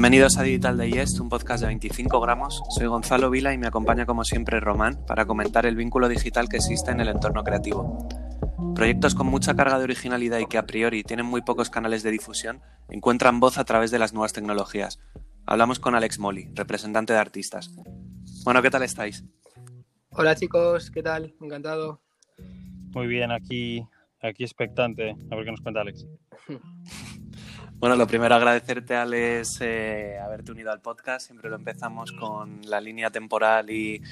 Bienvenidos 0.00 0.38
a 0.38 0.44
Digital 0.44 0.78
Digest, 0.78 1.20
un 1.20 1.28
podcast 1.28 1.60
de 1.60 1.66
25 1.66 2.20
gramos. 2.22 2.62
Soy 2.70 2.86
Gonzalo 2.86 3.28
Vila 3.28 3.52
y 3.52 3.58
me 3.58 3.66
acompaña 3.66 4.06
como 4.06 4.24
siempre 4.24 4.58
Román 4.58 5.04
para 5.04 5.26
comentar 5.26 5.66
el 5.66 5.76
vínculo 5.76 6.08
digital 6.08 6.48
que 6.48 6.56
existe 6.56 6.90
en 6.90 7.00
el 7.00 7.08
entorno 7.08 7.44
creativo. 7.44 8.08
Proyectos 8.74 9.14
con 9.14 9.26
mucha 9.26 9.54
carga 9.54 9.76
de 9.76 9.84
originalidad 9.84 10.38
y 10.38 10.46
que 10.46 10.56
a 10.56 10.64
priori 10.64 11.02
tienen 11.02 11.26
muy 11.26 11.42
pocos 11.42 11.68
canales 11.68 12.02
de 12.02 12.12
difusión 12.12 12.62
encuentran 12.88 13.40
voz 13.40 13.58
a 13.58 13.64
través 13.64 13.90
de 13.90 13.98
las 13.98 14.14
nuevas 14.14 14.32
tecnologías. 14.32 15.00
Hablamos 15.44 15.78
con 15.78 15.94
Alex 15.94 16.18
Molly, 16.18 16.48
representante 16.54 17.12
de 17.12 17.18
artistas. 17.18 17.70
Bueno, 18.42 18.62
¿qué 18.62 18.70
tal 18.70 18.84
estáis? 18.84 19.22
Hola 20.12 20.34
chicos, 20.34 20.90
¿qué 20.90 21.02
tal? 21.02 21.34
Encantado. 21.42 22.00
Muy 22.94 23.06
bien, 23.06 23.32
aquí, 23.32 23.86
aquí 24.22 24.44
expectante. 24.44 25.14
A 25.30 25.36
ver 25.36 25.44
qué 25.44 25.50
nos 25.50 25.60
cuenta 25.60 25.82
Alex. 25.82 26.06
Bueno, 27.80 27.96
lo 27.96 28.06
primero 28.06 28.34
agradecerte, 28.34 28.94
Alex, 28.94 29.62
eh, 29.62 30.18
haberte 30.22 30.52
unido 30.52 30.70
al 30.70 30.82
podcast. 30.82 31.24
Siempre 31.24 31.48
lo 31.48 31.56
empezamos 31.56 32.12
con 32.12 32.60
la 32.66 32.78
línea 32.78 33.08
temporal 33.08 33.70
y, 33.70 34.02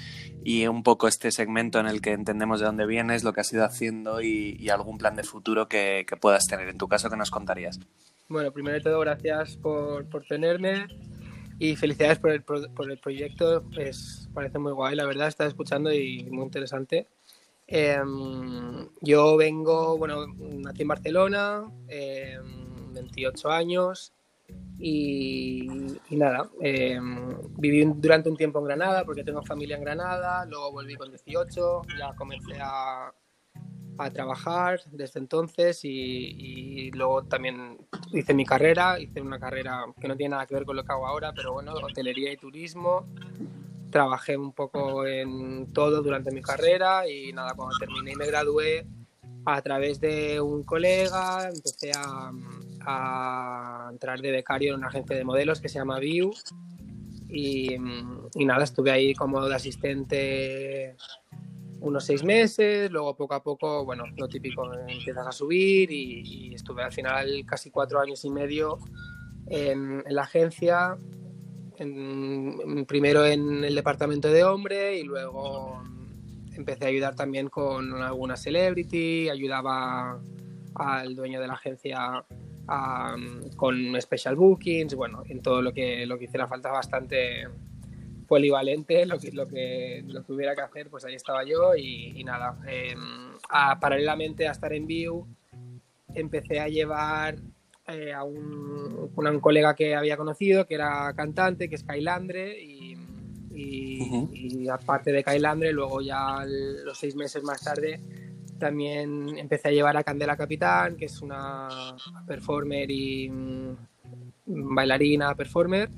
un 0.67 0.83
poco 0.83 1.07
este 1.07 1.31
segmento 1.31 1.79
en 1.79 1.87
el 1.87 2.01
que 2.01 2.13
entendemos 2.13 2.61
de 2.61 2.67
dónde 2.67 2.87
vienes, 2.87 3.25
lo 3.25 3.35
que 3.35 3.43
has 3.43 3.53
ido 3.53 3.67
haciendo 3.67 4.23
y, 4.23 4.71
algún 4.71 4.97
plan 4.97 5.17
de 5.17 5.23
futuro 5.23 5.69
que, 5.69 6.07
puedas 6.19 6.47
tener. 6.47 6.67
En 6.69 6.79
tu 6.79 6.89
caso, 6.89 7.11
¿qué 7.11 7.17
nos 7.19 7.31
contarías? 7.31 7.79
Bueno, 8.27 8.53
primero 8.53 8.77
de 8.77 8.81
todo, 8.81 9.01
gracias 9.01 9.59
por, 9.59 10.07
tenerme 10.27 10.87
y 11.59 11.77
felicidades 11.77 12.19
por 12.19 12.31
el, 12.31 12.43
por 12.43 12.91
el 12.91 12.97
proyecto. 12.97 13.65
Pues 13.75 14.31
parece 14.33 14.59
muy 14.59 14.73
guay, 14.73 14.97
la 14.97 15.05
verdad, 15.05 15.29
estás 15.29 15.49
escuchando 15.49 15.93
y 15.93 16.25
muy 16.31 16.45
interesante. 16.45 17.07
Em, 17.67 18.89
yo 19.03 19.37
vengo, 19.37 19.99
bueno, 19.99 20.27
nací 20.39 20.83
en 20.83 20.89
Barcelona. 20.89 21.71
Em, 21.87 22.68
28 22.99 23.51
años 23.51 24.13
y, 24.79 25.67
nada, 26.11 26.49
em, 26.61 27.37
viví 27.57 27.85
durante 27.97 28.31
un 28.31 28.37
tiempo 28.37 28.59
en 28.61 28.67
Granada 28.67 29.05
porque 29.05 29.25
tengo 29.25 29.43
familia 29.43 29.77
en 29.77 29.83
Granada, 29.83 30.47
luego 30.47 30.73
volví 30.73 30.95
con 30.95 31.11
18, 31.11 31.83
ya 31.99 32.15
comencé 32.17 32.59
a, 32.61 33.13
a 33.99 34.11
trabajar 34.11 34.81
desde 34.93 35.19
entonces 35.19 35.81
y, 35.83 36.91
luego 36.93 37.25
también 37.25 37.79
hice 38.13 38.33
mi 38.33 38.45
carrera, 38.45 38.99
hice 38.99 39.21
una 39.21 39.39
carrera 39.39 39.85
que 40.01 40.09
no 40.09 40.17
tiene 40.17 40.31
nada 40.33 40.47
que 40.47 40.55
ver 40.55 40.65
con 40.65 40.77
lo 40.77 40.85
que 40.85 40.93
hago 40.93 41.07
ahora, 41.07 41.33
pero 41.35 41.53
bueno, 41.53 41.75
hotelería 41.75 42.33
y 42.33 42.37
turismo. 42.37 43.07
Trabajé 43.91 44.37
un 44.37 44.53
poco 44.53 45.07
en 45.07 45.73
todo 45.73 46.03
durante 46.03 46.31
mi 46.31 46.43
carrera 46.43 47.09
y 47.09 47.33
nada, 47.33 47.55
cuando 47.55 47.77
terminé 47.79 48.13
y 48.13 48.17
me 48.17 48.27
gradué, 48.27 48.87
a 49.45 49.63
través 49.63 50.01
de 50.01 50.41
un 50.41 50.63
colega 50.63 51.49
empecé 51.49 51.93
a, 51.95 52.31
a 52.85 53.89
entrar 53.91 54.21
de 54.21 54.31
becario 54.31 54.75
en 54.75 54.79
una 54.79 54.89
agencia 54.89 55.17
de 55.17 55.25
modelos 55.25 55.61
que 55.61 55.69
se 55.69 55.79
llama 55.79 55.99
View. 55.99 56.33
Y, 57.29 57.77
nada, 58.37 58.65
estuve 58.65 58.91
ahí 58.91 59.15
como 59.15 59.47
de 59.47 59.55
asistente 59.55 60.97
unos 61.81 62.05
seis 62.05 62.25
meses, 62.25 62.91
luego 62.91 63.15
poco 63.15 63.35
a 63.35 63.43
poco, 63.43 63.85
bueno, 63.85 64.05
lo 64.17 64.29
típico, 64.29 64.73
empiezas 64.75 65.27
a 65.27 65.33
subir 65.33 65.91
y, 65.93 66.55
estuve 66.55 66.83
al 66.83 66.93
final 66.93 67.45
casi 67.47 67.71
cuatro 67.71 68.01
años 68.01 68.25
y 68.25 68.31
medio 68.31 68.79
en, 69.47 70.03
la 70.09 70.23
agencia, 70.23 70.99
primero 72.87 73.25
en 73.25 73.63
el 73.63 73.75
departamento 73.75 74.29
de 74.29 74.43
hombre 74.43 74.99
y 74.99 75.05
luego 75.05 75.81
empecé 76.55 76.87
a 76.87 76.89
ayudar 76.89 77.15
también 77.15 77.49
con 77.49 78.03
alguna 78.03 78.37
celebrity, 78.37 79.29
ayudaba 79.29 80.21
al 80.75 81.15
dueño 81.15 81.41
de 81.41 81.47
la 81.47 81.55
agencia 81.55 82.25
con 83.57 84.01
special 84.01 84.37
bookings, 84.37 84.95
bueno, 84.95 85.23
en 85.27 85.41
todo 85.41 85.63
lo 85.63 85.73
que, 85.73 86.05
lo 86.07 86.19
que 86.19 86.25
hiciera 86.25 86.47
falta 86.47 86.71
bastante 86.71 87.49
polivalente, 88.27 89.07
lo 89.07 89.19
que, 89.19 89.33
lo, 89.33 89.49
que, 89.49 90.05
lo 90.07 90.23
que 90.25 90.33
hubiera 90.33 90.55
que 90.55 90.61
hacer, 90.61 90.91
pues 90.91 91.05
ahí 91.05 91.15
estaba 91.15 91.45
yo 91.45 91.75
y, 91.75 92.23
nada. 92.25 92.59
Em, 92.67 93.33
paralelamente 93.81 94.47
a 94.47 94.53
estar 94.53 94.73
en 94.73 94.87
View, 94.87 95.27
empecé 96.15 96.61
a 96.61 96.69
llevar 96.69 97.37
eh, 97.87 98.13
a 98.13 98.23
un, 98.25 99.11
un, 99.17 99.41
colega 99.41 99.75
que 99.75 99.95
había 99.95 100.19
conocido, 100.19 100.67
que 100.67 100.75
era 100.75 101.15
cantante, 101.15 101.71
que 101.71 101.77
es 101.77 101.85
Kailandre, 101.85 102.63
y, 102.63 102.97
y, 103.55 104.69
aparte 104.69 105.11
de 105.11 105.25
Kailandre, 105.25 105.73
luego 105.73 106.03
ya 106.03 106.45
los 106.45 106.99
seis 106.99 107.17
meses 107.17 107.43
más 107.43 107.63
tarde 107.63 108.01
también 108.59 109.39
empecé 109.39 109.69
a 109.69 109.73
llevar 109.73 109.97
a 109.97 110.05
Candela 110.05 110.37
Capitán, 110.37 110.97
que 110.97 111.07
es 111.07 111.23
una 111.23 111.97
performer 112.27 112.91
y 112.91 113.29
mm, 113.31 113.77
bailarina, 114.47 115.35
performer. 115.35 115.91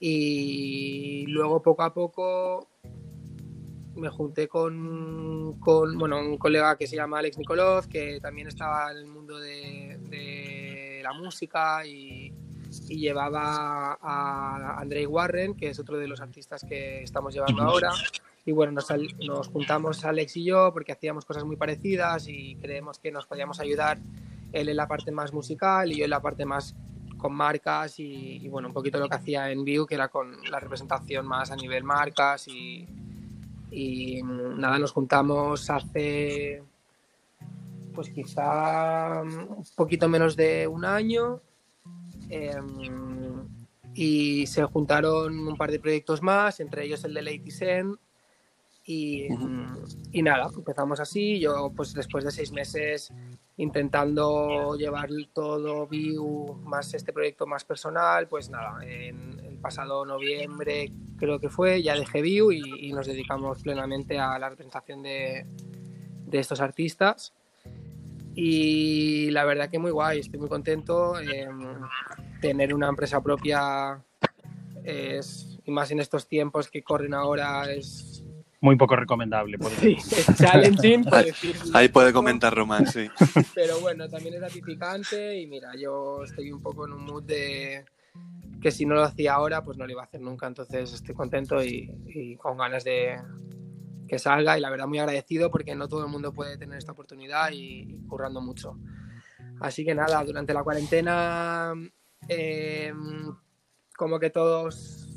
Y 0.00 1.26
luego 1.28 1.60
poco 1.60 1.82
a 1.82 1.92
poco 1.92 2.68
me 3.96 4.08
junté 4.08 4.46
con, 4.46 5.58
con 5.58 5.98
bueno, 5.98 6.20
un 6.20 6.38
colega 6.38 6.76
que 6.76 6.86
se 6.86 6.96
llama 6.96 7.18
Alex 7.18 7.38
Nikolov, 7.38 7.88
que 7.88 8.20
también 8.20 8.46
estaba 8.48 8.92
en 8.92 8.98
el 8.98 9.06
mundo 9.06 9.38
de, 9.38 9.98
de 10.08 11.00
la 11.02 11.12
música 11.12 11.84
y, 11.84 12.32
y, 12.88 12.98
llevaba 12.98 13.98
a 14.00 14.78
Andrei 14.80 15.06
Warren, 15.06 15.54
que 15.54 15.70
es 15.70 15.78
otro 15.78 15.98
de 15.98 16.08
los 16.08 16.20
artistas 16.20 16.64
que 16.68 17.02
estamos 17.02 17.34
llevando 17.34 17.62
ahora. 17.62 17.90
Y 18.44 18.52
bueno, 18.52 18.72
nos, 18.72 18.86
nos, 19.26 19.48
juntamos 19.48 20.04
Alex 20.04 20.36
y 20.36 20.44
yo 20.44 20.72
porque 20.72 20.92
hacíamos 20.92 21.24
cosas 21.24 21.44
muy 21.44 21.56
parecidas 21.56 22.28
y 22.28 22.56
creemos 22.56 22.98
que 22.98 23.12
nos 23.12 23.26
podíamos 23.26 23.60
ayudar 23.60 23.98
él 24.52 24.68
en 24.68 24.76
la 24.76 24.88
parte 24.88 25.10
más 25.10 25.32
musical 25.32 25.92
y 25.92 25.98
yo 25.98 26.04
en 26.04 26.10
la 26.10 26.20
parte 26.20 26.44
más 26.46 26.74
con 27.18 27.34
marcas 27.34 27.98
y, 27.98 28.48
bueno, 28.48 28.68
un 28.68 28.74
poquito 28.74 28.98
lo 28.98 29.08
que 29.08 29.16
hacía 29.16 29.50
en 29.50 29.64
View, 29.64 29.86
que 29.86 29.96
era 29.96 30.08
con 30.08 30.36
la 30.50 30.60
representación 30.60 31.26
más 31.26 31.50
a 31.50 31.56
nivel 31.56 31.84
marcas 31.84 32.48
y, 32.48 32.88
y 33.70 34.22
nada, 34.22 34.78
nos 34.78 34.92
juntamos 34.92 35.68
hace 35.68 36.62
pues 37.94 38.10
quizá 38.10 39.22
un 39.22 39.64
poquito 39.74 40.08
menos 40.08 40.36
de 40.36 40.68
un 40.68 40.84
año 40.84 41.40
em, 42.28 43.48
y 43.94 44.46
se 44.46 44.62
juntaron 44.64 45.48
un 45.48 45.56
par 45.56 45.70
de 45.70 45.80
proyectos 45.80 46.22
más, 46.22 46.60
entre 46.60 46.84
ellos 46.84 47.04
el 47.04 47.14
de 47.14 47.22
Lady 47.22 47.50
Sen 47.50 47.98
y, 48.84 49.28
y, 50.12 50.22
nada, 50.22 50.48
empezamos 50.56 50.98
así. 50.98 51.38
Yo, 51.38 51.70
pues 51.76 51.92
después 51.92 52.24
de 52.24 52.30
seis 52.30 52.52
meses 52.52 53.12
intentando 53.58 54.76
llevar 54.76 55.10
todo 55.34 55.86
View 55.86 56.54
más 56.64 56.94
este 56.94 57.12
proyecto 57.12 57.46
más 57.46 57.64
personal, 57.64 58.28
pues 58.28 58.48
nada, 58.48 58.78
en 58.86 59.40
el 59.40 59.58
pasado 59.58 60.06
noviembre 60.06 60.92
creo 61.18 61.40
que 61.40 61.50
fue, 61.50 61.82
ya 61.82 61.96
dejé 61.96 62.22
View 62.22 62.52
y, 62.52 62.92
nos 62.92 63.06
dedicamos 63.06 63.62
plenamente 63.62 64.18
a 64.18 64.38
la 64.38 64.48
representación 64.48 65.02
de, 65.02 65.44
de, 66.24 66.38
estos 66.38 66.60
artistas. 66.60 67.34
Y 68.40 69.30
la 69.32 69.44
verdad 69.44 69.68
que 69.68 69.80
muy 69.80 69.90
guay, 69.90 70.20
estoy 70.20 70.38
muy 70.38 70.48
contento. 70.48 71.14
tener 72.40 72.72
una 72.72 72.88
empresa 72.88 73.20
propia 73.20 74.00
es, 74.84 75.58
y 75.64 75.70
más 75.72 75.90
en 75.90 75.98
estos 75.98 76.28
tiempos 76.28 76.70
que 76.70 76.84
corren 76.84 77.14
ahora 77.14 77.68
es 77.72 78.22
muy 78.60 78.76
poco 78.76 78.94
recomendable. 78.94 79.58
Sí, 79.80 79.96
es 79.98 80.36
challenging, 80.36 81.04
por 81.04 81.24
Ahí 81.74 81.88
puede 81.88 82.12
comentar 82.12 82.54
Román, 82.54 82.86
sí. 82.86 83.08
Pero 83.54 83.80
bueno, 83.80 84.08
también 84.08 84.34
es 84.34 84.40
gratificante 84.40 85.38
y 85.40 85.46
mira, 85.46 85.72
yo 85.76 86.22
estoy 86.22 86.52
un 86.52 86.62
poco 86.62 86.86
en 86.86 86.92
un 86.92 87.04
mood 87.04 87.24
de 87.24 87.84
que 88.60 88.70
si 88.70 88.86
no 88.86 88.94
lo 88.94 89.02
hacía 89.02 89.34
ahora, 89.34 89.62
pues 89.62 89.78
no 89.78 89.86
lo 89.86 89.92
iba 89.92 90.02
a 90.02 90.06
hacer 90.06 90.20
nunca. 90.20 90.46
Entonces 90.46 90.92
estoy 90.92 91.14
contento 91.14 91.62
y, 91.62 92.36
con 92.40 92.56
ganas 92.56 92.84
de 92.84 93.16
que 94.08 94.18
salga 94.18 94.58
y 94.58 94.60
la 94.60 94.70
verdad 94.70 94.86
muy 94.86 94.98
agradecido 94.98 95.50
porque 95.50 95.74
no 95.76 95.86
todo 95.86 96.04
el 96.04 96.10
mundo 96.10 96.32
puede 96.32 96.56
tener 96.56 96.78
esta 96.78 96.92
oportunidad 96.92 97.50
y, 97.52 98.02
currando 98.08 98.40
mucho. 98.40 98.76
Así 99.60 99.84
que 99.84 99.94
nada, 99.94 100.24
durante 100.24 100.54
la 100.54 100.62
cuarentena, 100.62 101.72
em, 102.28 103.34
como 103.96 104.18
que 104.18 104.30
todos 104.30 105.08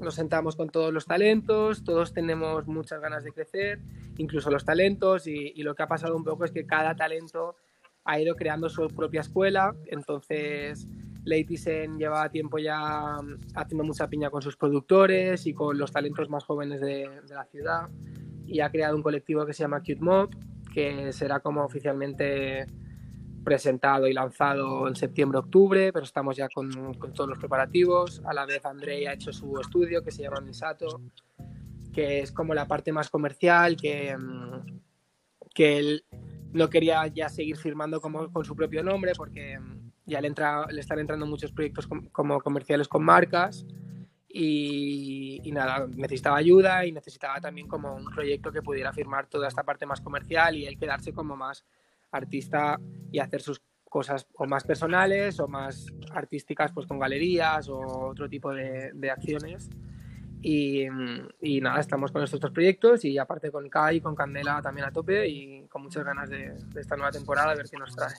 nos 0.00 0.14
sentamos 0.14 0.56
con 0.56 0.70
todos 0.70 0.92
los 0.92 1.06
talentos, 1.06 1.84
todos 1.84 2.12
tenemos 2.12 2.66
muchas 2.66 3.00
ganas 3.00 3.24
de 3.24 3.32
crecer, 3.32 3.80
incluso 4.16 4.50
los 4.50 4.64
talentos, 4.64 5.26
y, 5.26 5.62
lo 5.62 5.74
que 5.74 5.82
ha 5.82 5.88
pasado 5.88 6.16
un 6.16 6.24
poco 6.24 6.44
es 6.44 6.52
que 6.52 6.66
cada 6.66 6.94
talento 6.94 7.56
ha 8.04 8.20
ido 8.20 8.36
creando 8.36 8.68
su 8.68 8.86
propia 8.88 9.20
escuela, 9.20 9.74
entonces 9.86 10.86
Leitisen 11.24 11.98
lleva 11.98 12.30
tiempo 12.30 12.58
ya 12.58 13.16
haciendo 13.54 13.84
mucha 13.84 14.08
piña 14.08 14.30
con 14.30 14.40
sus 14.40 14.56
productores 14.56 15.46
y 15.46 15.52
con 15.52 15.76
los 15.76 15.92
talentos 15.92 16.30
más 16.30 16.44
jóvenes 16.44 16.80
de, 16.80 17.08
de 17.26 17.34
la 17.34 17.44
ciudad, 17.44 17.88
y 18.48 18.60
ha 18.60 18.70
creado 18.70 18.96
un 18.96 19.02
colectivo 19.02 19.44
que 19.44 19.52
se 19.52 19.62
llama 19.62 19.80
Cute 19.80 20.00
Mob, 20.00 20.30
que 20.72 21.12
será 21.12 21.40
como 21.40 21.62
oficialmente 21.64 22.66
presentado 23.44 24.06
y 24.06 24.12
lanzado 24.12 24.88
en 24.88 24.96
septiembre-octubre, 24.96 25.92
pero 25.92 26.04
estamos 26.04 26.36
ya 26.36 26.48
con, 26.48 26.70
todos 27.14 27.28
los 27.28 27.38
preparativos. 27.38 28.22
A 28.24 28.34
la 28.34 28.46
vez 28.46 28.64
Andrei 28.64 29.06
ha 29.06 29.12
hecho 29.12 29.32
su 29.32 29.58
estudio 29.60 30.02
que 30.02 30.10
se 30.10 30.22
llama 30.22 30.40
Misato, 30.40 31.00
que 31.92 32.20
es 32.20 32.32
como 32.32 32.54
la 32.54 32.66
parte 32.66 32.92
más 32.92 33.10
comercial, 33.10 33.76
que, 33.76 34.16
mm, 34.16 34.80
que 35.54 35.78
él 35.78 36.04
no 36.52 36.68
quería 36.68 37.06
ya 37.06 37.28
seguir 37.28 37.56
firmando 37.56 38.00
como, 38.00 38.32
con 38.32 38.44
su 38.44 38.56
propio 38.56 38.82
nombre 38.82 39.12
porque 39.16 39.58
ya 40.06 40.20
le, 40.20 40.28
entra, 40.28 40.66
le 40.70 40.80
están 40.80 40.98
entrando 40.98 41.26
muchos 41.26 41.52
proyectos 41.52 41.86
como 42.12 42.40
comerciales 42.40 42.88
con 42.88 43.04
marcas 43.04 43.66
y, 44.28 45.50
nada, 45.52 45.86
necesitaba 45.86 46.36
ayuda 46.36 46.84
y 46.84 46.92
necesitaba 46.92 47.40
también 47.40 47.66
como 47.66 47.94
un 47.94 48.04
proyecto 48.04 48.52
que 48.52 48.62
pudiera 48.62 48.92
firmar 48.92 49.26
toda 49.26 49.48
esta 49.48 49.62
parte 49.62 49.86
más 49.86 50.00
comercial 50.00 50.56
y 50.56 50.66
él 50.66 50.78
quedarse 50.78 51.12
como 51.12 51.36
más 51.36 51.64
artista 52.12 52.78
y 53.10 53.18
hacer 53.18 53.40
sus 53.40 53.62
cosas 53.88 54.26
o 54.34 54.46
más 54.46 54.64
personales 54.64 55.40
o 55.40 55.48
más 55.48 55.86
artísticas 56.12 56.72
pues 56.72 56.86
con 56.86 56.98
galerías 56.98 57.68
o 57.70 57.78
otro 58.10 58.28
tipo 58.28 58.52
de, 58.52 59.10
acciones 59.10 59.70
y, 60.42 60.84
y, 61.40 61.60
nada, 61.60 61.80
estamos 61.80 62.12
con 62.12 62.22
estos 62.22 62.38
dos 62.38 62.50
proyectos 62.50 63.04
y 63.04 63.16
aparte 63.16 63.50
con 63.50 63.68
Kai 63.68 63.96
y 63.96 64.00
con 64.00 64.14
Candela 64.14 64.60
también 64.62 64.86
a 64.86 64.92
tope 64.92 65.26
y 65.26 65.66
con 65.68 65.82
muchas 65.82 66.04
ganas 66.04 66.28
de, 66.28 66.52
de 66.52 66.80
esta 66.80 66.96
nueva 66.96 67.10
temporada 67.10 67.52
a 67.52 67.54
ver 67.54 67.66
qué 67.68 67.78
nos 67.78 67.96
trae. 67.96 68.14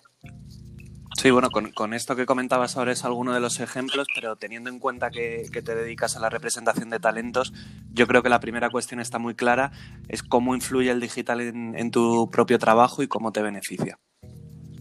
Sí, 1.17 1.31
bueno, 1.31 1.49
con, 1.49 1.93
esto 1.93 2.15
que 2.15 2.25
comentabas 2.25 2.77
ahora 2.77 2.91
es 2.91 3.03
alguno 3.03 3.33
de 3.33 3.39
los 3.39 3.59
ejemplos, 3.59 4.07
pero 4.13 4.35
teniendo 4.35 4.69
en 4.69 4.79
cuenta 4.79 5.09
que, 5.09 5.49
te 5.51 5.75
dedicas 5.75 6.15
a 6.15 6.19
la 6.19 6.29
representación 6.29 6.89
de 6.89 6.99
talentos, 6.99 7.51
yo 7.91 8.07
creo 8.07 8.21
que 8.21 8.29
la 8.29 8.39
primera 8.39 8.69
cuestión 8.69 8.99
está 8.99 9.17
muy 9.17 9.35
clara, 9.35 9.71
es 10.07 10.23
cómo 10.23 10.55
influye 10.55 10.91
el 10.91 10.99
digital 10.99 11.41
en, 11.41 11.91
tu 11.91 12.29
propio 12.29 12.59
trabajo 12.59 13.01
y 13.03 13.07
cómo 13.07 13.31
te 13.31 13.41
beneficia. 13.41 13.97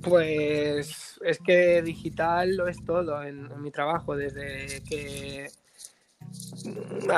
Pues 0.02 1.18
es 1.24 1.38
que 1.38 1.82
digital 1.82 2.56
lo 2.56 2.68
es 2.68 2.84
todo 2.84 3.22
en, 3.22 3.60
mi 3.60 3.70
trabajo, 3.70 4.14
desde 4.14 4.82
que 4.84 5.50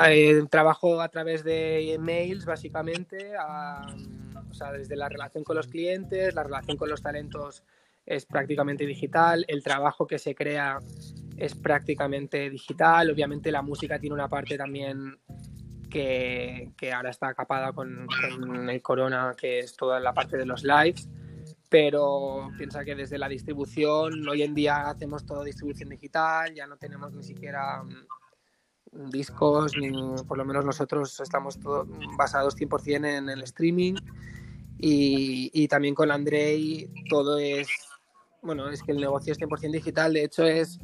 eh, 0.07 0.43
trabajo 0.49 1.01
a 1.01 1.09
través 1.09 1.43
de 1.43 1.93
emails 1.93 2.45
básicamente, 2.45 3.33
o 3.37 4.53
sea, 4.53 4.71
desde 4.71 4.95
la 4.95 5.09
relación 5.09 5.43
con 5.43 5.57
los 5.57 5.67
clientes, 5.67 6.33
la 6.33 6.43
relación 6.43 6.77
con 6.77 6.89
los 6.89 7.01
talentos 7.01 7.63
es 8.05 8.25
prácticamente 8.25 8.85
digital, 8.85 9.45
el 9.47 9.63
trabajo 9.63 10.07
que 10.07 10.19
se 10.19 10.35
crea 10.35 10.79
es 11.37 11.55
prácticamente 11.55 12.49
digital, 12.49 13.09
obviamente 13.09 13.51
la 13.51 13.61
música 13.61 13.99
tiene 13.99 14.13
una 14.13 14.29
parte 14.29 14.57
también 14.57 15.19
que, 15.89 16.91
ahora 16.93 17.09
está 17.09 17.33
capada 17.33 17.73
con, 17.73 18.07
el 18.69 18.81
corona, 18.81 19.35
que 19.37 19.59
es 19.59 19.75
toda 19.75 19.99
la 19.99 20.13
parte 20.13 20.37
de 20.37 20.45
los 20.45 20.63
lives, 20.63 21.09
pero 21.69 22.49
piensa 22.57 22.83
que 22.83 22.95
desde 22.95 23.17
la 23.17 23.29
distribución, 23.29 24.27
hoy 24.27 24.43
en 24.43 24.53
día 24.53 24.89
hacemos 24.89 25.25
todo 25.25 25.43
distribución 25.43 25.89
digital, 25.89 26.53
ya 26.53 26.67
no 26.67 26.77
tenemos 26.77 27.13
ni 27.13 27.23
siquiera 27.23 27.83
mm, 27.83 29.09
discos, 29.09 29.77
ni 29.77 29.91
por 30.27 30.37
lo 30.37 30.45
menos 30.45 30.65
nosotros 30.65 31.19
estamos 31.19 31.59
todo, 31.59 31.85
basados 32.17 32.57
100% 32.57 33.17
en 33.17 33.29
el 33.29 33.43
streaming. 33.43 33.95
Y, 34.83 35.51
y 35.53 35.67
también 35.67 35.93
con 35.93 36.09
Andrei 36.09 36.89
todo 37.07 37.37
es 37.37 37.67
bueno, 38.41 38.69
es 38.69 38.81
que 38.83 38.91
el 38.91 38.99
negocio 38.99 39.33
es 39.33 39.39
100% 39.39 39.71
digital, 39.71 40.13
de 40.13 40.23
hecho 40.23 40.45
es 40.45 40.79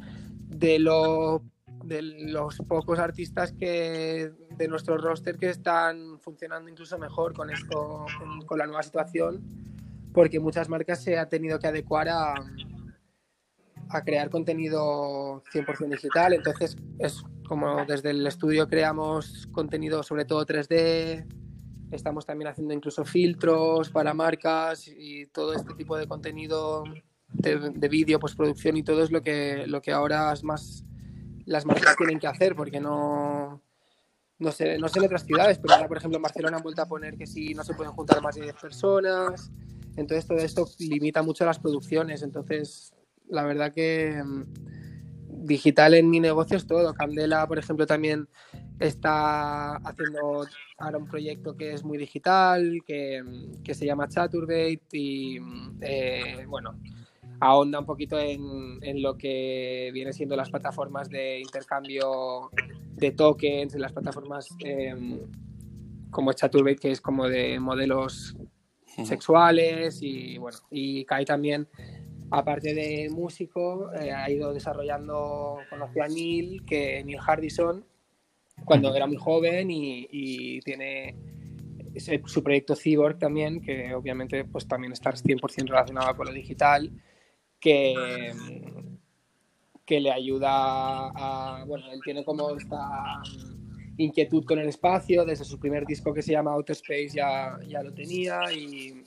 de, 0.48 0.78
lo, 0.78 1.42
de 1.84 2.02
los 2.02 2.58
pocos 2.68 2.98
artistas 2.98 3.52
que 3.52 4.30
de 4.56 4.68
nuestro 4.68 4.96
roster 4.96 5.38
que 5.38 5.50
están 5.50 6.18
funcionando 6.20 6.70
incluso 6.70 6.98
mejor 6.98 7.34
con 7.34 7.50
esto, 7.50 8.06
con, 8.46 8.58
la 8.58 8.66
nueva 8.66 8.82
situación, 8.82 9.42
porque 10.12 10.40
muchas 10.40 10.68
marcas 10.68 11.02
se 11.02 11.18
han 11.18 11.28
tenido 11.28 11.58
que 11.58 11.66
adecuar 11.66 12.08
a, 12.08 12.34
a 13.90 14.04
crear 14.04 14.30
contenido 14.30 15.42
100% 15.52 15.90
digital, 15.90 16.32
entonces 16.32 16.76
es 16.98 17.22
como 17.48 17.84
desde 17.86 18.10
el 18.10 18.26
estudio 18.26 18.68
creamos 18.68 19.48
contenido 19.52 20.02
sobre 20.02 20.24
todo 20.24 20.46
3D, 20.46 21.26
estamos 21.90 22.26
también 22.26 22.48
haciendo 22.48 22.74
incluso 22.74 23.04
filtros 23.04 23.90
para 23.90 24.14
marcas 24.14 24.86
y 24.86 25.26
todo 25.26 25.54
este 25.54 25.74
tipo 25.74 25.96
de 25.96 26.06
contenido 26.06 26.84
de, 27.32 27.88
vídeo, 27.88 28.18
postproducción 28.18 28.76
y 28.76 28.82
todo 28.82 29.02
es 29.02 29.10
lo 29.10 29.22
que, 29.22 29.66
lo 29.66 29.80
que 29.80 29.92
ahora 29.92 30.32
es 30.32 30.42
más 30.44 30.84
las 31.44 31.64
marcas 31.64 31.96
tienen 31.96 32.18
que 32.18 32.26
hacer 32.26 32.54
porque 32.54 32.80
no, 32.80 33.62
no 34.38 34.52
sé, 34.52 34.78
no 34.78 34.88
sé 34.88 34.98
en 34.98 35.04
otras 35.06 35.24
ciudades, 35.24 35.58
pero 35.58 35.74
ahora 35.74 35.88
por 35.88 35.96
ejemplo 35.96 36.16
en 36.16 36.22
Barcelona 36.22 36.56
han 36.58 36.62
vuelto 36.62 36.82
a 36.82 36.88
poner 36.88 37.16
que 37.16 37.26
sí, 37.26 37.54
no 37.54 37.64
se 37.64 37.74
pueden 37.74 37.92
juntar 37.92 38.22
más 38.22 38.34
de 38.34 38.42
10 38.42 38.54
personas, 38.56 39.50
entonces 39.96 40.26
todo 40.26 40.38
esto 40.38 40.66
limita 40.78 41.22
mucho 41.22 41.44
las 41.44 41.58
producciones, 41.58 42.22
entonces 42.22 42.92
la 43.28 43.44
verdad 43.44 43.72
que 43.72 44.22
mm, 44.22 44.44
digital 45.46 45.94
en 45.94 46.10
mi 46.10 46.20
negocio 46.20 46.56
es 46.56 46.66
todo. 46.66 46.94
Candela, 46.94 47.46
por 47.46 47.58
ejemplo, 47.58 47.86
también 47.86 48.28
está 48.78 49.76
haciendo 49.76 50.46
ahora 50.78 50.98
un 50.98 51.06
proyecto 51.06 51.56
que 51.56 51.72
es 51.72 51.84
muy 51.84 51.98
digital, 51.98 52.80
que, 52.86 53.22
que 53.64 53.74
se 53.74 53.86
llama 53.86 54.08
Chaturbate 54.08 54.86
y 54.92 55.40
mm, 55.40 55.78
eh, 55.80 56.44
bueno, 56.46 56.78
ahonda 57.40 57.78
un 57.78 57.86
poquito 57.86 58.18
en, 58.18 58.78
en, 58.82 59.02
lo 59.02 59.16
que 59.16 59.90
viene 59.92 60.12
siendo 60.12 60.36
las 60.36 60.50
plataformas 60.50 61.08
de 61.08 61.40
intercambio 61.40 62.50
de 62.94 63.12
tokens, 63.12 63.74
en 63.74 63.80
las 63.80 63.92
plataformas 63.92 64.48
eh, 64.64 64.94
como 66.10 66.32
Chaturbate, 66.32 66.76
que 66.76 66.90
es 66.90 67.00
como 67.00 67.28
de 67.28 67.60
modelos 67.60 68.36
sexuales 69.04 70.00
y 70.02 70.38
bueno, 70.38 70.58
y 70.70 71.04
Kai 71.04 71.24
también, 71.24 71.68
aparte 72.30 72.74
de 72.74 73.08
músico, 73.10 73.92
eh, 73.92 74.10
ha 74.10 74.28
ido 74.28 74.52
desarrollando, 74.52 75.58
conoció 75.70 76.02
a 76.02 76.08
Neil, 76.08 76.64
que 76.64 77.04
Neil 77.04 77.20
Hardison, 77.20 77.84
cuando 78.64 78.92
era 78.94 79.06
muy 79.06 79.16
joven 79.16 79.70
y, 79.70 80.08
y 80.10 80.60
tiene 80.60 81.14
su 82.24 82.42
proyecto 82.42 82.74
Cyborg 82.74 83.18
también, 83.18 83.60
que 83.60 83.94
obviamente 83.94 84.44
pues 84.44 84.66
también 84.66 84.92
está 84.92 85.10
100% 85.12 85.68
relacionado 85.68 86.16
con 86.16 86.26
lo 86.26 86.32
digital 86.32 86.90
que, 87.60 88.32
que 89.84 90.00
le 90.00 90.12
ayuda 90.12 90.50
a, 91.14 91.64
bueno, 91.66 91.90
él 91.92 92.00
tiene 92.04 92.24
como 92.24 92.56
esta 92.56 93.22
inquietud 93.96 94.44
con 94.44 94.58
el 94.58 94.68
espacio, 94.68 95.24
desde 95.24 95.44
su 95.44 95.58
primer 95.58 95.84
disco 95.84 96.14
que 96.14 96.22
se 96.22 96.32
llama 96.32 96.52
Outer 96.52 96.76
Space 96.76 97.10
ya, 97.10 97.58
ya 97.66 97.82
lo 97.82 97.92
tenía 97.92 98.40
y, 98.52 99.02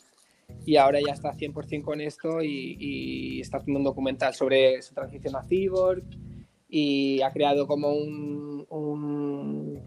y 0.65 0.75
ahora 0.75 0.99
ya 0.99 1.13
está 1.13 1.33
100% 1.33 1.83
con 1.83 2.01
esto 2.01 2.41
y, 2.43 3.39
está 3.39 3.57
haciendo 3.57 3.79
un 3.79 3.85
documental 3.85 4.33
sobre 4.33 4.81
su 4.81 4.93
transición 4.93 5.35
a 5.35 5.43
Cyborg 5.43 6.03
y 6.69 7.21
ha 7.21 7.31
creado 7.31 7.67
como 7.67 7.93
un, 7.93 8.65
un 8.69 9.79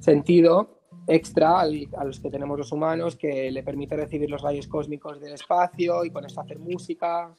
sentido 0.00 0.80
extra 1.06 1.60
a 1.60 2.04
los 2.04 2.20
que 2.20 2.30
tenemos 2.30 2.58
los 2.58 2.72
humanos 2.72 3.16
que 3.16 3.50
le 3.50 3.62
permite 3.62 3.96
recibir 3.96 4.30
los 4.30 4.42
rayos 4.42 4.68
cósmicos 4.68 5.20
del 5.20 5.32
espacio 5.32 6.04
y 6.04 6.10
con 6.10 6.24
esto 6.24 6.40
hacer 6.40 6.58
música 6.58 7.34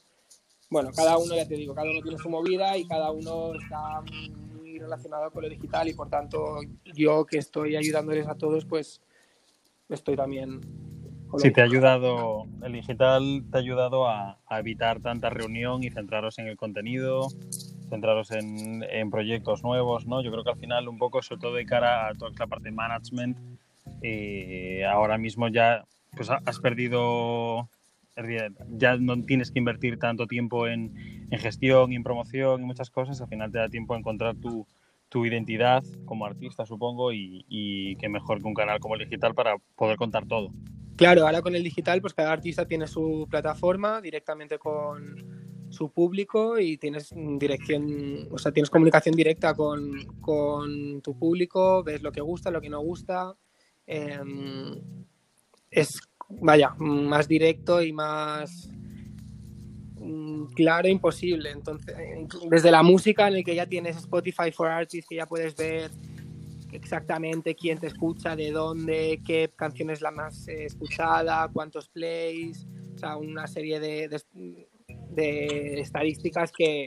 bueno, 0.72 0.90
cada 0.96 1.18
uno, 1.18 1.36
ya 1.36 1.46
te 1.46 1.54
digo, 1.54 1.74
cada 1.74 1.90
uno 1.90 2.00
tiene 2.00 2.16
su 2.16 2.30
movida 2.30 2.78
y 2.78 2.86
cada 2.86 3.10
uno 3.10 3.54
está 3.54 4.00
muy 4.00 4.78
relacionado 4.78 5.30
con 5.30 5.42
lo 5.42 5.50
digital 5.50 5.86
y 5.86 5.92
por 5.92 6.08
tanto 6.08 6.60
yo 6.94 7.26
que 7.26 7.36
estoy 7.36 7.76
ayudándoles 7.76 8.26
a 8.26 8.34
todos, 8.36 8.64
pues 8.64 9.02
estoy 9.90 10.16
también... 10.16 10.60
Sí, 11.36 11.50
te 11.50 11.60
ha 11.60 11.64
ayudado, 11.64 12.46
el 12.62 12.72
digital 12.72 13.44
te 13.50 13.58
ha 13.58 13.60
ayudado 13.60 14.08
a, 14.08 14.38
evitar 14.50 15.00
tanta 15.00 15.28
reunión 15.30 15.82
y 15.82 15.90
centraros 15.90 16.38
en 16.38 16.46
el 16.46 16.56
contenido, 16.56 17.28
centraros 17.88 18.30
en, 18.30 18.82
en, 18.82 19.10
proyectos 19.10 19.62
nuevos, 19.62 20.06
¿no? 20.06 20.22
Yo 20.22 20.30
creo 20.30 20.44
que 20.44 20.50
al 20.50 20.58
final 20.58 20.88
un 20.88 20.98
poco, 20.98 21.22
sobre 21.22 21.40
todo 21.40 21.54
de 21.54 21.64
cara 21.64 22.08
a 22.08 22.14
toda 22.14 22.32
la 22.38 22.46
parte 22.46 22.64
de 22.64 22.72
management, 22.72 23.38
eh, 24.02 24.84
ahora 24.84 25.16
mismo 25.16 25.48
ya 25.48 25.84
pues 26.14 26.28
has 26.28 26.58
perdido 26.60 27.68
ya 28.68 28.96
no 28.96 29.22
tienes 29.22 29.50
que 29.50 29.58
invertir 29.58 29.98
tanto 29.98 30.26
tiempo 30.26 30.66
en, 30.66 30.94
gestión 31.32 31.92
y 31.92 31.96
en 31.96 32.02
promoción 32.02 32.62
y 32.62 32.64
muchas 32.64 32.90
cosas, 32.90 33.20
al 33.20 33.28
final 33.28 33.50
te 33.50 33.58
da 33.58 33.68
tiempo 33.68 33.94
a 33.94 33.98
encontrar 33.98 34.36
tu, 34.36 34.66
identidad 35.24 35.82
como 36.06 36.24
artista, 36.24 36.64
supongo, 36.64 37.12
y, 37.12 37.44
y 37.48 37.96
que 37.96 38.08
mejor 38.08 38.40
que 38.40 38.48
un 38.48 38.54
canal 38.54 38.80
como 38.80 38.94
el 38.94 39.00
digital 39.00 39.34
para 39.34 39.56
poder 39.76 39.96
contar 39.96 40.26
todo. 40.26 40.52
Claro, 40.96 41.26
ahora 41.26 41.42
con 41.42 41.54
el 41.54 41.62
digital, 41.62 42.00
pues 42.00 42.14
cada 42.14 42.32
artista 42.32 42.66
tiene 42.66 42.86
su 42.86 43.26
plataforma 43.30 44.00
directamente 44.00 44.58
con 44.58 45.16
su 45.72 45.90
público 45.90 46.58
y 46.58 46.76
tienes 46.76 47.12
dirección, 47.38 48.28
o 48.30 48.38
sea, 48.38 48.52
tienes 48.52 48.70
comunicación 48.70 49.14
directa 49.14 49.54
con, 49.54 51.02
tu 51.02 51.18
público, 51.18 51.82
ves 51.82 52.02
lo 52.02 52.12
que 52.12 52.20
gusta, 52.20 52.50
lo 52.50 52.60
que 52.60 52.68
no 52.68 52.80
gusta. 52.80 53.34
Em, 53.86 54.80
es 55.70 56.00
vaya, 56.40 56.74
más 56.78 57.28
directo 57.28 57.82
y 57.82 57.92
más 57.92 58.70
mm, 59.98 60.46
claro 60.54 60.88
imposible. 60.88 61.50
Entonces, 61.50 61.94
desde 62.48 62.70
la 62.70 62.82
música 62.82 63.28
en 63.28 63.36
el 63.36 63.44
que 63.44 63.54
ya 63.54 63.66
tienes 63.66 63.96
Spotify 63.96 64.50
for 64.52 64.68
Artists, 64.68 65.08
que 65.08 65.16
ya 65.16 65.26
puedes 65.26 65.56
ver 65.56 65.90
exactamente 66.72 67.54
quién 67.54 67.78
te 67.78 67.86
escucha, 67.86 68.34
de 68.34 68.50
dónde, 68.50 69.20
qué 69.24 69.50
canción 69.54 69.90
es 69.90 70.00
la 70.00 70.10
más 70.10 70.48
escuchada, 70.48 71.48
cuántos 71.52 71.88
plays, 71.88 72.66
o 72.94 72.98
sea, 72.98 73.16
una 73.16 73.46
serie 73.46 73.78
de, 73.78 74.08
de, 75.10 75.80
estadísticas 75.80 76.50
que 76.50 76.86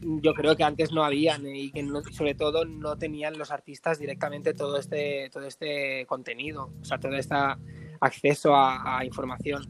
yo 0.00 0.34
creo 0.34 0.56
que 0.56 0.64
antes 0.64 0.92
no 0.92 1.04
habían 1.04 1.46
y 1.46 1.70
que 1.70 1.86
sobre 2.12 2.34
todo 2.34 2.64
no 2.64 2.96
tenían 2.96 3.38
los 3.38 3.50
artistas 3.50 3.98
directamente 3.98 4.52
todo 4.52 4.78
este, 4.78 5.30
todo 5.30 5.44
este 5.44 6.04
contenido, 6.06 6.70
o 6.80 6.84
sea, 6.84 6.98
toda 6.98 7.18
esta 7.18 7.58
acceso 8.00 8.54
a, 8.54 9.04
información. 9.04 9.64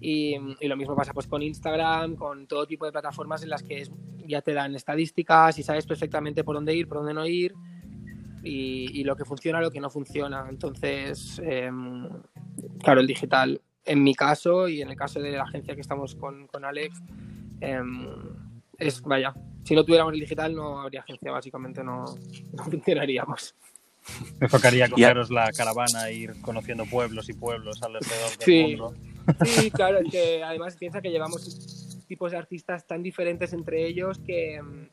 Y, 0.00 0.36
lo 0.60 0.76
mismo 0.76 0.94
pasa 0.94 1.12
pues 1.12 1.26
con 1.26 1.42
Instagram, 1.42 2.16
con 2.16 2.46
todo 2.46 2.66
tipo 2.66 2.86
de 2.86 2.92
plataformas 2.92 3.42
en 3.42 3.50
las 3.50 3.62
que 3.62 3.88
ya 4.26 4.42
te 4.42 4.52
dan 4.52 4.74
estadísticas 4.74 5.58
y 5.58 5.62
sabes 5.62 5.86
perfectamente 5.86 6.44
por 6.44 6.54
dónde 6.54 6.74
ir, 6.74 6.86
por 6.86 6.98
dónde 6.98 7.14
no 7.14 7.26
ir 7.26 7.54
y, 8.42 9.04
lo 9.04 9.16
que 9.16 9.24
funciona, 9.24 9.60
lo 9.60 9.70
que 9.70 9.80
no 9.80 9.90
funciona. 9.90 10.46
Entonces, 10.48 11.40
em, 11.44 12.08
claro, 12.82 13.00
el 13.00 13.06
digital, 13.06 13.60
en 13.84 14.02
mi 14.02 14.14
caso 14.14 14.68
y 14.68 14.82
en 14.82 14.90
el 14.90 14.96
caso 14.96 15.20
de 15.20 15.32
la 15.32 15.42
agencia 15.42 15.74
que 15.74 15.80
estamos 15.80 16.14
con, 16.14 16.46
con 16.46 16.64
Alex, 16.64 17.02
em, 17.60 18.06
es, 18.78 19.02
vaya, 19.02 19.34
si 19.64 19.74
no 19.74 19.84
tuviéramos 19.84 20.14
el 20.14 20.20
digital 20.20 20.54
no 20.54 20.80
habría 20.80 21.00
agencia, 21.00 21.32
básicamente 21.32 21.82
no, 21.82 22.04
no 22.52 22.64
funcionaríamos. 22.64 23.54
Me 24.40 24.48
tocaría 24.48 24.88
cogeros 24.90 25.30
la 25.30 25.50
caravana 25.52 26.08
e 26.08 26.14
ir 26.14 26.40
conociendo 26.40 26.86
pueblos 26.86 27.28
y 27.28 27.32
pueblos 27.32 27.82
alrededor 27.82 28.36
del 28.38 28.44
sí. 28.44 28.62
mundo. 28.62 28.94
Sí, 29.44 29.70
claro, 29.72 29.98
es 29.98 30.10
que 30.10 30.42
además 30.42 30.76
piensa 30.76 31.00
que 31.00 31.10
llevamos 31.10 32.04
tipos 32.06 32.32
de 32.32 32.38
artistas 32.38 32.86
tan 32.86 33.02
diferentes 33.02 33.52
entre 33.52 33.86
ellos 33.86 34.18
que 34.18 34.56
em, 34.56 34.88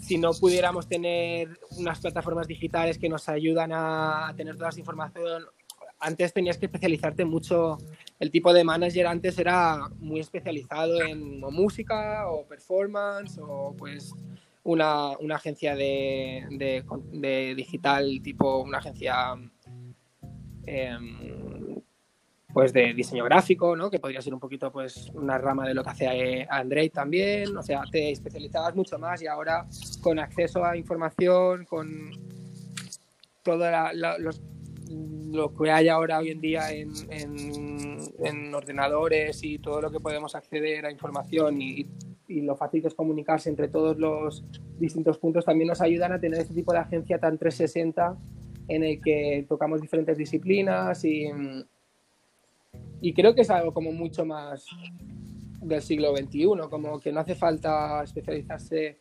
si 0.00 0.18
no 0.18 0.32
pudiéramos 0.32 0.88
tener 0.88 1.58
unas 1.78 2.00
plataformas 2.00 2.46
digitales 2.46 2.98
que 2.98 3.08
nos 3.08 3.28
ayudan 3.28 3.70
a 3.72 4.32
tener 4.36 4.56
toda 4.56 4.70
esa 4.70 4.80
información, 4.80 5.44
antes 6.02 6.32
tenías 6.32 6.58
que 6.58 6.66
especializarte 6.66 7.24
mucho. 7.24 7.78
El 8.18 8.30
tipo 8.30 8.52
de 8.52 8.64
manager 8.64 9.06
antes 9.06 9.38
era 9.38 9.88
muy 9.98 10.20
especializado 10.20 11.00
en 11.00 11.40
música 11.40 12.28
o 12.28 12.46
performance 12.46 13.38
o 13.40 13.74
pues 13.76 14.12
una, 14.64 15.16
una 15.18 15.36
agencia 15.36 15.74
de, 15.74 16.46
de, 17.12 17.54
digital 17.54 18.20
tipo 18.22 18.58
una 18.58 18.78
agencia 18.78 19.34
em, 20.66 21.80
pues 22.52 22.72
de 22.72 22.92
diseño 22.92 23.24
gráfico, 23.24 23.74
¿no? 23.74 23.90
Que 23.90 23.98
podría 23.98 24.20
ser 24.20 24.34
un 24.34 24.40
poquito 24.40 24.70
pues 24.70 25.10
una 25.14 25.38
rama 25.38 25.66
de 25.66 25.74
lo 25.74 25.82
que 25.82 25.90
hace 25.90 26.46
Android 26.48 26.92
también, 26.92 27.56
o 27.56 27.62
sea, 27.62 27.82
te 27.90 28.10
especializabas 28.10 28.74
mucho 28.74 28.98
más 28.98 29.22
y 29.22 29.26
ahora 29.26 29.66
con 30.02 30.18
acceso 30.18 30.64
a 30.64 30.76
información, 30.76 31.64
con 31.64 32.10
todo 33.42 33.64
lo 35.32 35.54
que 35.54 35.70
hay 35.70 35.88
ahora 35.88 36.18
hoy 36.18 36.30
en 36.30 36.40
día 36.40 36.70
en, 36.70 36.92
en, 37.10 38.54
ordenadores 38.54 39.42
y 39.42 39.58
todo 39.58 39.80
lo 39.80 39.90
que 39.90 39.98
podemos 39.98 40.34
acceder 40.34 40.84
a 40.84 40.90
información 40.90 41.60
y, 41.60 41.86
y, 42.36 42.42
lo 42.42 42.56
fácil 42.56 42.82
que 42.82 42.88
es 42.88 42.94
comunicarse 42.94 43.50
entre 43.50 43.68
todos 43.68 43.98
los 43.98 44.44
distintos 44.78 45.18
puntos 45.18 45.44
también 45.44 45.68
nos 45.68 45.80
ayudan 45.80 46.12
a 46.12 46.20
tener 46.20 46.40
este 46.40 46.54
tipo 46.54 46.72
de 46.72 46.78
agencia 46.78 47.18
tan 47.18 47.38
360 47.38 48.16
en 48.68 48.84
el 48.84 49.00
que 49.00 49.44
tocamos 49.48 49.80
diferentes 49.80 50.16
disciplinas 50.16 51.04
y, 51.04 51.30
y 53.00 53.12
creo 53.12 53.34
que 53.34 53.42
es 53.42 53.50
algo 53.50 53.72
como 53.72 53.92
mucho 53.92 54.24
más 54.24 54.66
del 55.60 55.82
siglo 55.82 56.16
XXI, 56.16 56.46
como 56.70 57.00
que 57.00 57.12
no 57.12 57.20
hace 57.20 57.34
falta 57.34 58.02
especializarse 58.02 58.98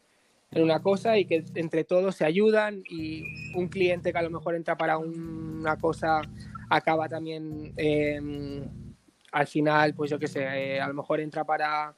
en 0.52 0.64
una 0.64 0.82
cosa 0.82 1.18
y 1.18 1.26
que 1.26 1.44
entre 1.56 1.84
todos 1.84 2.16
se 2.16 2.26
ayudan 2.26 2.84
y 2.90 3.24
un 3.56 3.70
cliente 3.70 4.12
que 4.12 4.18
a 4.18 4.22
lo 4.22 4.30
mejor 4.30 4.56
entra 4.56 4.78
para 4.78 4.98
una 4.98 5.78
cosa 5.78 6.22
acaba 6.70 7.08
también 7.08 7.74
em, 7.78 8.64
al 9.32 9.48
final, 9.48 9.94
pues 9.94 10.10
yo 10.12 10.20
qué 10.20 10.28
sé, 10.28 10.44
eh, 10.44 10.82
a 10.82 10.88
lo 10.88 10.94
mejor 10.94 11.20
entra 11.20 11.44
para 11.44 11.96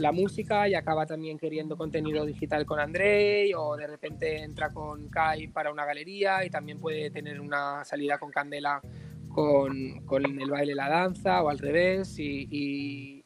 la 0.00 0.12
música 0.12 0.68
y 0.68 0.74
acaba 0.74 1.06
también 1.06 1.38
queriendo 1.38 1.76
contenido 1.76 2.26
digital 2.26 2.66
con 2.66 2.80
Andrei 2.80 3.52
o 3.54 3.76
de 3.76 3.86
repente 3.86 4.42
entra 4.42 4.70
con 4.70 5.08
Kai 5.08 5.48
para 5.48 5.72
una 5.72 5.84
galería 5.84 6.44
y 6.44 6.50
también 6.50 6.80
puede 6.80 7.10
tener 7.10 7.40
una 7.40 7.84
salida 7.84 8.18
con 8.18 8.30
Candela 8.30 8.80
con, 9.28 10.04
con 10.06 10.24
el 10.24 10.50
baile, 10.50 10.74
la 10.74 10.88
danza 10.88 11.42
o 11.42 11.48
al 11.48 11.58
revés 11.58 12.16
y, 12.18 13.24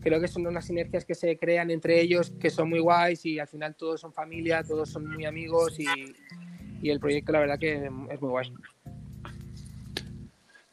creo 0.00 0.20
que 0.20 0.28
son 0.28 0.46
unas 0.46 0.64
sinergias 0.64 1.04
que 1.04 1.14
se 1.14 1.36
crean 1.36 1.70
entre 1.70 2.00
ellos 2.00 2.30
que 2.30 2.50
son 2.50 2.68
muy 2.68 2.78
guays 2.78 3.26
y 3.26 3.40
al 3.40 3.48
final 3.48 3.74
todos 3.74 4.00
son 4.00 4.12
familia, 4.12 4.62
todos 4.62 4.88
son 4.88 5.06
muy 5.06 5.26
amigos 5.26 5.78
y, 5.78 5.86
y 6.80 6.90
el 6.90 7.00
proyecto 7.00 7.32
la 7.32 7.40
verdad 7.40 7.58
que 7.58 7.74
es 7.74 7.90
muy 7.90 8.16
guay. 8.16 8.52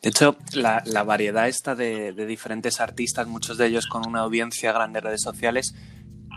De 0.05 0.09
hecho, 0.09 0.37
la, 0.53 1.03
variedad 1.03 1.47
esta 1.47 1.73
de, 1.73 2.13
diferentes 2.27 2.79
artistas, 2.79 3.25
muchos 3.25 3.57
de 3.57 3.65
ellos 3.65 3.87
con 3.87 4.07
una 4.07 4.19
audiencia 4.19 4.71
grande 4.71 4.99
en 4.99 5.05
redes 5.05 5.23
sociales, 5.23 5.73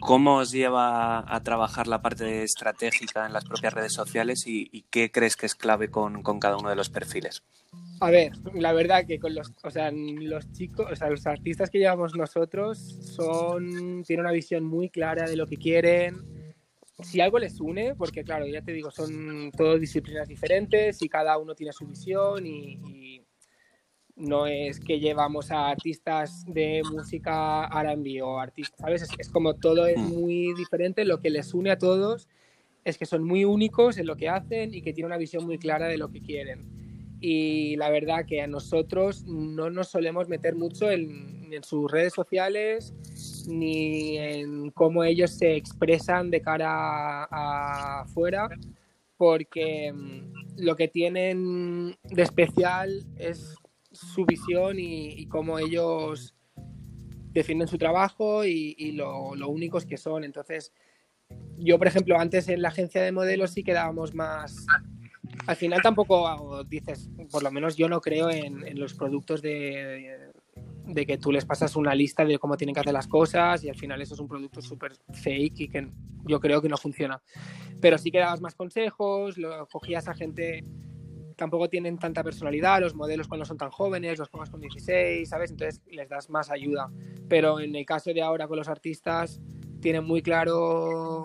¿cómo 0.01 0.37
os 0.37 0.53
lleva 0.53 1.19
a 1.19 1.43
trabajar 1.43 1.87
la 1.87 2.01
parte 2.01 2.45
estratégica 2.45 3.27
en 3.27 3.35
las 3.35 3.45
propias 3.45 3.75
redes 3.75 3.93
sociales 3.93 4.47
y, 4.47 4.71
y 4.73 4.87
qué 4.89 5.11
crees 5.11 5.37
que 5.37 5.45
es 5.45 5.55
clave 5.55 5.91
con, 5.91 6.23
cada 6.41 6.57
uno 6.57 6.71
de 6.71 6.77
los 6.77 6.89
perfiles? 6.89 7.43
A 8.01 8.11
ver, 8.11 8.33
la 8.55 8.73
verdad 8.73 9.05
que 9.07 9.19
con 9.21 9.35
los, 9.35 9.53
o 9.63 9.71
sea, 9.71 9.91
los 9.93 10.51
chicos, 10.53 10.87
o 10.91 10.97
sea, 10.97 11.11
los 11.11 11.27
artistas 11.27 11.69
que 11.69 11.77
llevamos 11.77 12.17
nosotros 12.17 12.79
son, 12.79 14.03
tienen 14.03 14.25
una 14.25 14.33
visión 14.33 14.65
muy 14.65 14.89
clara 14.89 15.29
de 15.29 15.37
lo 15.37 15.47
que 15.47 15.59
quieren. 15.59 16.17
Si 17.03 17.21
algo 17.21 17.39
les 17.39 17.61
une, 17.61 17.95
porque 17.97 18.25
claro, 18.25 18.47
ya 18.47 18.63
te 18.63 18.73
digo, 18.73 18.91
son 18.91 19.53
todas 19.55 19.79
disciplinas 19.79 20.27
diferentes 20.27 21.03
y 21.03 21.09
cada 21.11 21.37
uno 21.37 21.55
tiene 21.55 21.75
su 21.75 21.87
visión 21.87 22.47
y, 22.47 23.21
no 24.19 24.47
es 24.47 24.81
que 24.81 25.01
llevamos 25.01 25.51
a 25.51 25.69
artistas 25.69 26.45
de 26.47 26.83
música 26.91 27.67
R&B 27.67 28.23
o 28.23 28.39
artistas, 28.39 28.81
¿sabes? 28.81 29.03
Es, 29.03 29.11
es 29.19 29.29
como 29.29 29.55
todo 29.55 29.87
es 29.87 29.99
hmm. 29.99 30.21
muy 30.21 30.55
diferente. 30.55 31.05
Lo 31.05 31.21
que 31.21 31.31
les 31.31 31.55
une 31.55 31.71
a 31.71 31.79
todos 31.79 32.29
es 32.85 32.99
que 32.99 33.07
son 33.07 33.25
muy 33.25 33.45
únicos 33.45 33.99
en 33.99 34.07
lo 34.07 34.17
que 34.17 34.29
hacen 34.29 34.75
y 34.75 34.83
que 34.83 34.93
tienen 34.93 35.07
una 35.07 35.19
visión 35.19 35.45
muy 35.45 35.59
clara 35.59 35.87
de 35.87 35.99
lo 35.99 36.11
que 36.11 36.21
quieren 36.21 36.79
y 37.21 37.77
la 37.77 37.91
verdad 37.91 38.27
que 38.27 38.43
a 38.43 38.47
nosotros 38.47 39.25
no 39.25 39.71
nos 39.71 39.89
solemos 39.89 40.29
meter 40.29 40.55
mucho 40.55 40.91
en, 40.91 41.49
en, 41.53 41.65
sus 41.65 41.91
redes 41.91 42.15
sociales 42.15 42.95
ni 43.49 44.17
en 44.19 44.71
cómo 44.71 45.03
ellos 45.03 45.33
se 45.33 45.57
expresan 45.57 46.31
de 46.31 46.41
cara 46.41 47.25
afuera 47.25 48.49
porque 49.17 49.93
mm, 49.93 50.59
lo 50.59 50.77
que 50.77 50.89
tienen 50.89 51.97
de 52.05 52.23
especial 52.23 53.05
es 53.17 53.57
su 53.99 54.25
visión 54.25 54.76
y, 54.78 55.26
cómo 55.26 55.59
ellos 55.59 56.35
defienden 57.33 57.69
su 57.69 57.78
trabajo 57.78 58.45
y, 58.45 58.93
lo, 58.93 59.31
únicos 59.49 59.87
que 59.87 59.97
son. 59.97 60.25
Entonces, 60.25 60.73
yo, 61.57 61.78
por 61.78 61.87
ejemplo, 61.87 62.19
antes 62.19 62.49
en 62.49 62.62
la 62.62 62.69
agencia 62.69 63.02
de 63.02 63.12
modelos 63.12 63.52
sí 63.52 63.62
quedábamos 63.62 64.14
más 64.14 64.67
al 65.47 65.57
final 65.57 65.81
tampoco 65.83 66.64
dices, 66.64 67.11
por 67.31 67.43
lo 67.43 67.50
menos 67.50 67.76
yo 67.76 67.88
no 67.88 68.00
creo 68.00 68.31
en, 68.31 68.78
los 68.78 68.95
productos 68.95 69.43
de, 69.43 70.31
de, 70.87 71.07
que 71.07 71.19
tú 71.19 71.33
les 71.33 71.45
pasas 71.45 71.76
una 71.76 71.95
lista 71.95 72.25
de 72.25 72.38
cómo 72.38 72.57
tienen 72.57 72.75
que 72.75 72.81
hacer 72.81 72.93
las 72.93 73.07
cosas 73.07 73.62
y 73.64 73.69
al 73.69 73.76
final 73.76 74.00
eso 74.00 74.14
es 74.14 74.21
un 74.21 74.28
producto 74.28 74.61
súper 74.61 74.93
fake 75.12 75.61
y 75.61 75.69
que 75.69 75.88
yo 76.26 76.40
creo 76.40 76.61
que 76.61 76.69
no 76.69 76.76
funciona. 76.76 77.21
Pero 77.81 77.99
sí 77.99 78.11
que 78.11 78.19
dabas 78.19 78.40
más 78.40 78.55
consejos, 78.55 79.38
lo, 79.38 79.67
cogías 79.69 80.09
a 80.09 80.14
gente, 80.14 80.64
tampoco 81.38 81.68
tienen 81.68 81.97
tanta 81.99 82.25
personalidad, 82.25 82.80
los 82.80 82.97
modelos 82.97 83.28
cuando 83.28 83.47
son 83.47 83.57
tan 83.57 83.71
jóvenes, 83.71 84.18
los 84.18 84.28
pongas 84.28 84.50
con 84.50 84.61
16, 84.61 85.26
¿sabes? 85.26 85.52
Entonces 85.52 85.80
les 85.87 86.09
das 86.09 86.28
más 86.28 86.50
ayuda. 86.50 86.90
Pero 87.28 87.61
en 87.61 87.76
el 87.76 87.87
caso 87.87 88.12
de 88.12 88.21
ahora 88.21 88.49
con 88.49 88.59
los 88.59 88.68
artistas, 88.68 89.40
tienen 89.80 90.04
muy 90.04 90.21
claro 90.21 91.23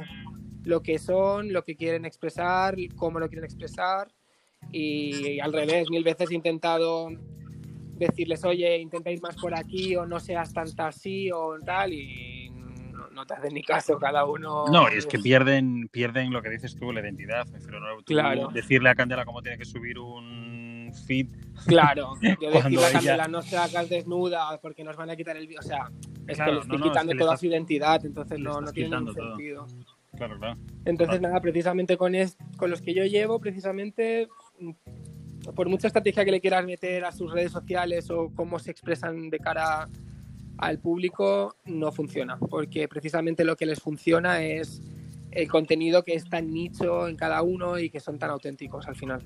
lo 0.63 0.83
que 0.83 0.99
son, 0.99 1.51
lo 1.51 1.63
que 1.63 1.75
quieren 1.75 2.05
expresar, 2.05 2.75
cómo 2.95 3.19
lo 3.19 3.27
quieren 3.27 3.43
expresar. 3.43 4.13
Y, 4.71 5.39
al 5.39 5.51
revés, 5.51 5.89
mil 5.89 6.03
veces 6.03 6.29
he 6.29 6.35
intentado 6.35 7.09
decirles, 7.97 8.45
oye, 8.45 8.77
intenta 8.77 9.09
ir 9.09 9.21
más 9.21 9.35
por 9.35 9.55
aquí 9.55 9.95
o 9.95 10.05
no 10.05 10.19
seas 10.19 10.53
tanta 10.53 10.87
así 10.89 11.31
o 11.31 11.57
tal, 11.65 11.91
y 11.91 12.42
no, 13.13 13.25
te 13.25 13.33
hacen 13.33 13.53
ni 13.53 13.63
caso 13.63 13.97
cada 13.97 14.25
uno. 14.25 14.65
No, 14.67 14.91
y 14.91 14.97
es 14.97 15.05
que 15.05 15.19
pierden, 15.19 15.87
pierden 15.89 16.31
lo 16.31 16.41
que 16.41 16.49
dices 16.49 16.75
tú, 16.75 16.91
la 16.91 17.01
identidad. 17.01 17.47
claro. 18.05 18.49
Decirle 18.49 18.89
a 18.89 18.95
Candela 18.95 19.25
cómo 19.25 19.41
tiene 19.41 19.57
que 19.57 19.65
subir 19.65 19.99
un 19.99 20.91
feed. 21.07 21.27
Claro, 21.65 22.13
yo 22.41 22.51
decirle 22.51 22.85
a 22.85 22.91
Candela 22.91 23.27
no 23.27 23.41
se 23.41 23.57
hagas 23.57 23.89
desnuda 23.89 24.59
porque 24.61 24.83
nos 24.83 24.95
van 24.95 25.09
a 25.09 25.15
quitar 25.15 25.37
el 25.37 25.47
vídeo. 25.47 25.59
O 25.59 25.63
sea, 25.63 25.89
es 26.27 26.39
que 26.39 26.51
le 26.51 26.59
estoy 26.59 26.81
quitando 26.81 27.13
toda 27.15 27.37
su 27.37 27.45
identidad, 27.47 28.05
entonces 28.05 28.39
no, 28.39 28.61
no 28.61 28.71
tiene 28.71 28.95
ningún 28.97 29.13
sentido. 29.13 29.67
Claro, 30.15 30.37
claro. 30.37 30.59
Entonces, 30.85 31.21
nada, 31.21 31.41
precisamente 31.41 31.97
con, 31.97 32.13
con 32.57 32.69
los 32.69 32.81
que 32.81 32.93
yo 32.93 33.03
llevo, 33.05 33.39
precisamente, 33.39 34.27
mm, 34.59 34.71
por 35.55 35.67
mucha 35.69 35.87
estrategia 35.87 36.23
que 36.23 36.31
le 36.31 36.39
quieras 36.39 36.65
meter 36.65 37.03
a 37.03 37.11
sus 37.11 37.31
redes 37.31 37.51
sociales 37.51 38.09
o 38.11 38.31
cómo 38.35 38.59
se 38.59 38.71
expresan 38.71 39.29
de 39.29 39.39
cara 39.39 39.89
al 40.65 40.79
público, 40.79 41.55
no 41.65 41.91
funciona, 41.91 42.37
porque 42.37 42.87
precisamente 42.87 43.43
lo 43.43 43.55
que 43.55 43.65
les 43.65 43.79
funciona 43.79 44.41
es 44.43 44.81
el 45.31 45.47
contenido 45.47 46.03
que 46.03 46.13
es 46.13 46.29
tan 46.29 46.51
nicho 46.51 47.07
en 47.07 47.15
cada 47.15 47.41
uno 47.41 47.79
y 47.79 47.89
que 47.89 47.99
son 47.99 48.19
tan 48.19 48.29
auténticos 48.29 48.87
al 48.87 48.95
final. 48.95 49.23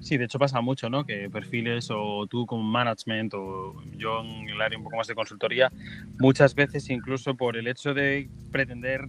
Sí, 0.00 0.16
de 0.16 0.24
hecho 0.24 0.38
pasa 0.38 0.60
mucho, 0.62 0.88
¿no? 0.88 1.04
Que 1.04 1.28
perfiles 1.28 1.88
o 1.90 2.26
tú 2.26 2.46
como 2.46 2.62
management 2.62 3.34
o 3.34 3.74
yo 3.96 4.22
en 4.22 4.48
el 4.48 4.60
área 4.60 4.78
un 4.78 4.84
poco 4.84 4.96
más 4.96 5.06
de 5.06 5.14
consultoría, 5.14 5.70
muchas 6.18 6.54
veces 6.54 6.88
incluso 6.88 7.34
por 7.34 7.56
el 7.56 7.68
hecho 7.68 7.92
de 7.92 8.30
pretender 8.50 9.08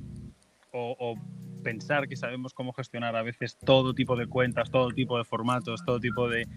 o, 0.73 1.15
pensar 1.63 2.07
que 2.07 2.15
sabemos 2.15 2.55
cómo 2.55 2.73
gestionar 2.73 3.15
a 3.15 3.21
veces 3.21 3.55
todo 3.55 3.93
tipo 3.93 4.15
de 4.15 4.25
cuentas, 4.25 4.71
todo 4.71 4.89
tipo 4.89 5.17
de 5.19 5.23
formatos, 5.23 5.85
todo 5.85 5.99
tipo 5.99 6.27
de, 6.27 6.47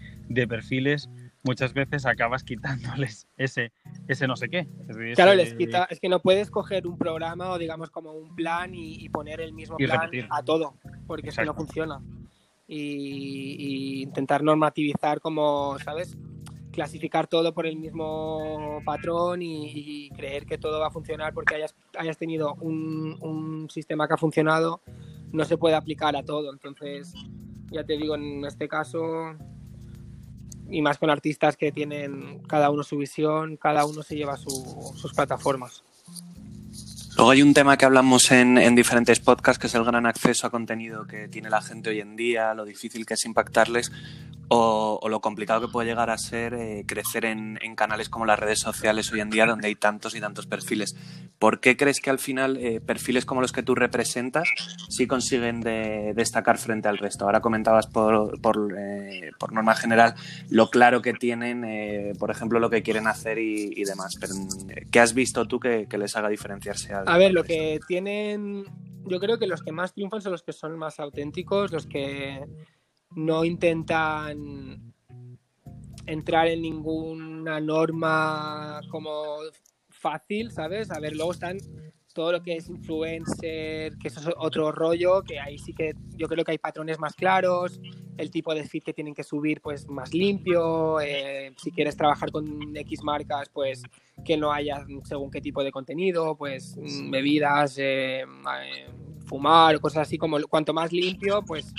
perfiles, 0.47 1.09
muchas 1.43 1.73
veces 1.73 2.07
acabas 2.07 2.43
quitándoles 2.43 3.27
ese, 3.37 3.71
ese 4.07 4.27
no 4.27 4.35
sé 4.35 4.49
qué. 4.49 4.67
claro, 5.15 5.33
les 5.33 5.53
quita, 5.53 5.87
es 5.89 5.99
que 5.99 6.09
no 6.09 6.19
puedes 6.19 6.51
coger 6.51 6.87
un 6.87 6.97
programa 6.97 7.51
o 7.51 7.57
digamos 7.57 7.89
como 7.89 8.13
un 8.13 8.35
plan 8.35 8.71
y, 8.73 9.07
poner 9.09 9.41
el 9.41 9.53
mismo 9.53 9.77
plan 9.77 10.09
a 10.29 10.43
todo, 10.43 10.75
porque 11.07 11.29
eso 11.29 11.43
no 11.43 11.53
funciona. 11.53 12.01
Y, 12.67 14.01
intentar 14.03 14.43
normativizar 14.43 15.19
como, 15.19 15.77
¿sabes? 15.79 16.17
Clasificar 16.71 17.27
todo 17.27 17.53
por 17.53 17.65
el 17.65 17.77
mismo 17.77 18.81
patrón 18.85 19.41
y, 19.41 20.09
creer 20.11 20.45
que 20.45 20.57
todo 20.57 20.79
va 20.79 20.87
a 20.87 20.91
funcionar 20.91 21.33
porque 21.33 21.55
hayas, 21.55 21.75
hayas 21.97 22.17
tenido 22.17 22.55
un, 22.55 23.17
un 23.21 23.69
sistema 23.69 24.07
que 24.07 24.13
ha 24.13 24.17
funcionado, 24.17 24.81
no 25.31 25.45
se 25.45 25.57
puede 25.57 25.75
aplicar 25.75 26.15
a 26.15 26.23
todo. 26.23 26.51
Entonces, 26.51 27.13
ya 27.71 27.83
te 27.83 27.97
digo, 27.97 28.15
en 28.15 28.45
este 28.45 28.67
caso 28.67 29.35
y 30.69 30.81
más 30.81 30.97
con 30.97 31.09
artistas 31.09 31.57
que 31.57 31.71
tienen 31.71 32.39
cada 32.47 32.69
uno 32.69 32.83
su 32.83 32.97
visión, 32.97 33.57
cada 33.57 33.85
uno 33.85 34.03
se 34.03 34.15
lleva 34.15 34.37
sus 34.37 35.13
plataformas. 35.15 35.83
Luego 37.15 37.31
hay 37.31 37.41
un 37.41 37.53
tema 37.53 37.77
que 37.77 37.85
hablamos 37.85 38.29
en, 38.31 38.57
en, 38.57 38.75
diferentes 38.75 39.21
podcasts, 39.21 39.57
que 39.57 39.67
es 39.67 39.75
el 39.75 39.85
gran 39.85 40.05
acceso 40.05 40.47
a 40.47 40.49
contenido 40.49 41.07
que 41.07 41.29
tiene 41.29 41.49
la 41.49 41.61
gente 41.61 41.89
hoy 41.89 42.01
en 42.01 42.17
día, 42.17 42.53
lo 42.53 42.65
difícil 42.65 43.05
que 43.05 43.13
es 43.13 43.23
impactarles 43.25 43.89
o, 44.47 44.99
lo 45.09 45.21
complicado 45.21 45.61
que 45.61 45.71
puede 45.71 45.89
llegar 45.89 46.09
a 46.09 46.17
ser 46.17 46.53
eh, 46.53 46.83
crecer 46.87 47.25
en, 47.25 47.57
canales 47.75 48.09
como 48.09 48.25
las 48.25 48.39
redes 48.39 48.59
sociales 48.59 49.11
hoy 49.11 49.19
en 49.19 49.29
día, 49.29 49.45
donde 49.45 49.67
hay 49.67 49.75
tantos 49.75 50.15
y 50.15 50.21
tantos 50.21 50.47
perfiles. 50.47 50.95
¿Por 51.39 51.59
qué 51.59 51.75
crees 51.75 51.99
que 51.99 52.09
al 52.09 52.19
final 52.19 52.57
eh, 52.57 52.79
perfiles 52.79 53.25
como 53.25 53.41
los 53.41 53.51
que 53.51 53.63
tú 53.63 53.75
representas 53.75 54.47
sí 54.89 55.07
consiguen 55.07 55.61
destacar 55.61 56.57
frente 56.57 56.87
al 56.87 56.97
resto? 56.97 57.25
Ahora 57.25 57.41
comentabas 57.41 57.87
por, 57.87 58.39
por, 58.39 58.73
eh, 58.77 59.31
por, 59.39 59.51
norma 59.51 59.75
general 59.75 60.15
lo 60.49 60.69
claro 60.69 61.01
que 61.01 61.13
tienen, 61.13 62.15
por 62.17 62.31
ejemplo, 62.31 62.59
lo 62.59 62.69
que 62.69 62.83
quieren 62.83 63.07
hacer 63.07 63.39
y, 63.39 63.83
demás. 63.83 64.13
Pero, 64.19 64.33
¿Qué 64.91 64.99
has 64.99 65.13
visto 65.13 65.45
tú 65.45 65.59
que, 65.59 65.87
les 65.97 66.15
haga 66.15 66.29
diferenciarse? 66.29 66.93
a 66.93 67.17
ver, 67.17 67.33
lo 67.33 67.43
que 67.43 67.79
tienen, 67.87 68.65
yo 69.05 69.19
creo 69.19 69.37
que 69.37 69.47
los 69.47 69.61
que 69.63 69.71
más 69.71 69.93
triunfan 69.93 70.21
son 70.21 70.31
los 70.31 70.43
que 70.43 70.53
son 70.53 70.77
más 70.77 70.99
auténticos, 70.99 71.71
los 71.71 71.85
que 71.85 72.41
no 73.15 73.45
intentan 73.45 74.93
entrar 76.05 76.47
en 76.47 76.61
ninguna 76.61 77.59
norma 77.59 78.81
como 78.91 79.37
fácil, 79.89 80.51
¿sabes? 80.51 80.91
A 80.91 80.99
ver, 80.99 81.15
luego 81.15 81.31
están 81.31 81.57
todo 82.13 82.31
lo 82.31 82.41
que 82.41 82.55
es 82.55 82.69
influencer, 82.69 83.97
que 83.97 84.07
eso 84.07 84.21
es 84.21 84.35
otro 84.37 84.71
rollo, 84.71 85.21
que 85.21 85.39
ahí 85.39 85.57
sí 85.57 85.73
que 85.73 85.93
yo 86.15 86.29
creo 86.29 86.45
que 86.45 86.51
hay 86.51 86.57
patrones 86.57 86.97
más 86.97 87.13
claros, 87.13 87.79
el 88.17 88.31
tipo 88.31 88.55
de 88.55 88.63
feed 88.63 88.83
que 88.83 88.93
tienen 88.93 89.13
que 89.13 89.23
subir 89.23 89.59
pues 89.59 89.85
más 89.89 90.13
limpio, 90.13 91.01
eh, 91.01 91.53
si 91.57 91.71
quieres 91.71 91.97
trabajar 91.97 92.31
con 92.31 92.75
X 92.75 93.03
marcas, 93.03 93.49
pues 93.49 93.83
que 94.23 94.37
no 94.37 94.53
haya 94.53 94.85
según 95.03 95.29
qué 95.29 95.41
tipo 95.41 95.61
de 95.61 95.71
contenido, 95.71 96.37
pues 96.37 96.77
bebidas, 97.09 97.77
eh, 97.79 98.21
eh, 98.21 98.87
fumar, 99.25 99.81
cosas 99.81 100.03
así, 100.03 100.17
como 100.17 100.39
cuanto 100.47 100.73
más 100.73 100.93
limpio, 100.93 101.43
pues 101.45 101.73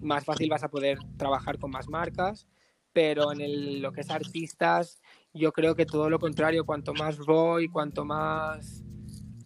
más 0.00 0.24
fácil 0.24 0.48
vas 0.48 0.64
a 0.64 0.70
poder 0.70 0.98
trabajar 1.16 1.58
con 1.58 1.70
más 1.70 1.88
marcas, 1.88 2.46
pero 2.92 3.32
en 3.32 3.82
lo 3.82 3.92
que 3.92 4.00
es 4.00 4.10
artistas, 4.10 5.00
yo 5.32 5.52
creo 5.52 5.74
que 5.74 5.86
todo 5.86 6.10
lo 6.10 6.18
contrario, 6.18 6.64
cuanto 6.64 6.94
más 6.94 7.18
voy, 7.18 7.68
cuanto 7.68 8.04
más 8.04 8.82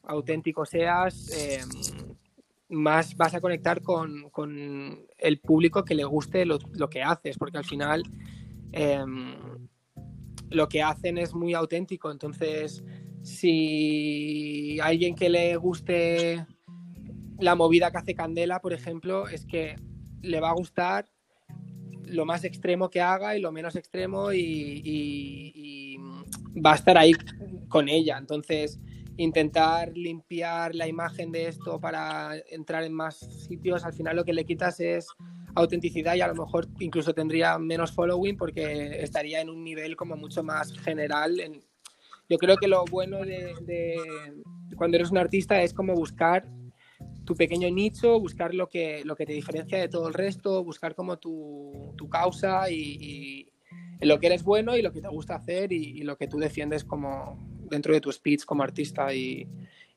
auténtico 0.04 0.64
seas, 0.64 1.30
em, 1.36 1.68
más 2.68 3.16
vas 3.16 3.34
a 3.34 3.40
conectar 3.40 3.82
con, 3.82 4.30
el 5.18 5.40
público 5.40 5.84
que 5.84 5.94
le 5.94 6.04
guste 6.04 6.46
lo, 6.46 6.58
que 6.90 7.02
haces, 7.02 7.36
porque 7.36 7.58
al 7.58 7.64
final 7.64 8.02
em, 8.72 9.68
lo 10.50 10.68
que 10.68 10.82
hacen 10.82 11.18
es 11.18 11.34
muy 11.34 11.54
auténtico, 11.54 12.10
entonces 12.10 12.82
si 13.22 14.80
alguien 14.80 15.14
que 15.14 15.28
le 15.28 15.56
guste 15.56 16.46
la 17.38 17.54
movida 17.54 17.90
que 17.90 17.98
hace 17.98 18.14
Candela, 18.14 18.60
por 18.60 18.72
ejemplo, 18.72 19.28
es 19.28 19.44
que 19.44 19.76
le 20.22 20.40
va 20.40 20.50
a 20.50 20.54
gustar 20.54 21.06
lo 22.06 22.24
más 22.24 22.44
extremo 22.44 22.90
que 22.90 23.00
haga 23.00 23.36
y 23.36 23.40
lo 23.40 23.52
menos 23.52 23.76
extremo 23.76 24.32
y, 24.32 25.96
va 26.64 26.72
a 26.72 26.74
estar 26.74 26.98
ahí 26.98 27.12
con 27.68 27.88
ella. 27.88 28.18
Entonces, 28.18 28.78
intentar 29.16 29.96
limpiar 29.96 30.74
la 30.74 30.86
imagen 30.86 31.32
de 31.32 31.48
esto 31.48 31.80
para 31.80 32.36
entrar 32.50 32.84
en 32.84 32.92
más 32.92 33.18
sitios, 33.18 33.84
al 33.84 33.94
final 33.94 34.16
lo 34.16 34.24
que 34.24 34.34
le 34.34 34.44
quitas 34.44 34.78
es 34.80 35.06
autenticidad 35.54 36.14
y 36.14 36.20
a 36.20 36.28
lo 36.28 36.34
mejor 36.34 36.68
incluso 36.78 37.14
tendría 37.14 37.58
menos 37.58 37.92
following 37.92 38.36
porque 38.36 39.02
estaría 39.02 39.40
en 39.40 39.48
un 39.48 39.64
nivel 39.64 39.96
como 39.96 40.16
mucho 40.16 40.42
más 40.42 40.72
general. 40.78 41.36
Yo 42.28 42.36
creo 42.38 42.56
que 42.56 42.68
lo 42.68 42.84
bueno 42.84 43.24
de 43.24 43.54
cuando 44.76 44.96
eres 44.96 45.10
un 45.10 45.18
artista 45.18 45.62
es 45.62 45.72
como 45.72 45.94
buscar 45.94 46.46
tu 47.24 47.34
pequeño 47.34 47.70
nicho, 47.70 48.18
buscar 48.18 48.54
lo 48.54 48.68
que, 48.68 49.02
lo 49.04 49.16
que 49.16 49.26
te 49.26 49.32
diferencia 49.32 49.78
de 49.78 49.88
todo 49.88 50.08
el 50.08 50.14
resto, 50.14 50.64
buscar 50.64 50.94
como 50.94 51.18
tu, 51.18 51.94
tu 51.96 52.08
causa 52.08 52.70
y, 52.70 53.48
lo 54.00 54.18
que 54.18 54.26
eres 54.26 54.42
bueno 54.42 54.76
y 54.76 54.82
lo 54.82 54.92
que 54.92 55.00
te 55.00 55.08
gusta 55.08 55.36
hacer 55.36 55.72
y, 55.72 56.02
lo 56.02 56.16
que 56.16 56.26
tú 56.26 56.38
defiendes 56.38 56.84
como 56.84 57.38
dentro 57.70 57.94
de 57.94 58.00
tu 58.00 58.10
speech 58.10 58.44
como 58.44 58.62
artista 58.62 59.14
y, 59.14 59.48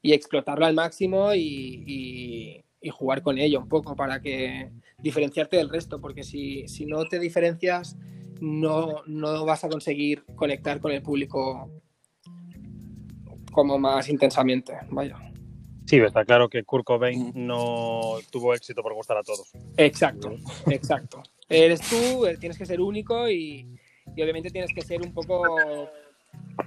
explotarlo 0.04 0.66
al 0.66 0.76
máximo 0.76 1.34
y, 1.34 2.62
jugar 2.92 3.24
con 3.24 3.40
ello 3.40 3.60
un 3.60 3.68
poco 3.68 3.96
para 3.96 4.22
que 4.22 4.70
diferenciarte 5.00 5.58
del 5.58 5.70
resto, 5.70 6.00
porque 6.00 6.24
si, 6.24 6.68
si 6.68 6.86
no 6.86 7.04
te 7.06 7.18
diferencias 7.18 7.98
no, 8.40 9.02
no 9.08 9.44
vas 9.44 9.64
a 9.64 9.70
conseguir 9.70 10.24
conectar 10.36 10.80
con 10.80 10.92
el 10.92 11.02
público 11.02 11.72
como 13.52 13.80
más 13.80 14.08
intensamente, 14.10 14.74
vaya. 14.92 15.18
Sí, 15.86 15.98
está 15.98 16.26
claro 16.26 16.50
que 16.50 16.64
Kurt 16.64 16.84
Cobain 16.84 17.32
no 17.36 18.18
tuvo 18.32 18.54
éxito 18.54 18.82
por 18.82 18.94
gustar 18.94 19.18
a 19.18 19.24
todos. 19.24 19.52
Exacto, 19.78 20.36
exacto. 20.68 21.22
Eres 21.48 21.82
tú, 21.82 22.26
eh, 22.26 22.38
tienes 22.38 22.58
que 22.58 22.66
ser 22.66 22.82
único 22.82 23.30
y, 23.30 23.78
obviamente 24.14 24.50
tienes 24.50 24.74
que 24.74 24.82
ser 24.82 25.02
un 25.02 25.14
poco 25.14 25.90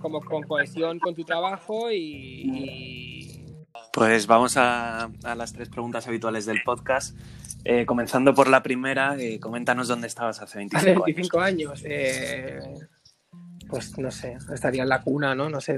como 0.00 0.20
con 0.20 0.42
cohesión 0.44 0.98
con 1.00 1.14
tu 1.14 1.24
trabajo 1.24 1.90
y... 1.90 3.44
Pues 3.92 4.26
vamos 4.26 4.56
a, 4.56 5.10
las 5.36 5.52
tres 5.52 5.68
preguntas 5.68 6.06
habituales 6.06 6.46
del 6.46 6.62
podcast. 6.62 7.16
Eh, 7.64 7.86
comenzando 7.86 8.34
por 8.34 8.48
la 8.48 8.62
primera, 8.62 9.16
eh, 9.18 9.40
coméntanos 9.40 9.88
dónde 9.88 10.06
estabas 10.06 10.40
hace 10.40 10.58
25 10.58 10.86
años. 10.90 10.96
Hace 10.96 11.04
25 11.04 11.40
años. 11.40 11.84
años 11.84 12.88
pues 13.68 13.98
no 13.98 14.10
sé, 14.10 14.38
estaría 14.52 14.82
en 14.82 14.88
la 14.88 15.02
cuna, 15.02 15.34
¿no? 15.34 15.50
No 15.50 15.60
sé, 15.60 15.76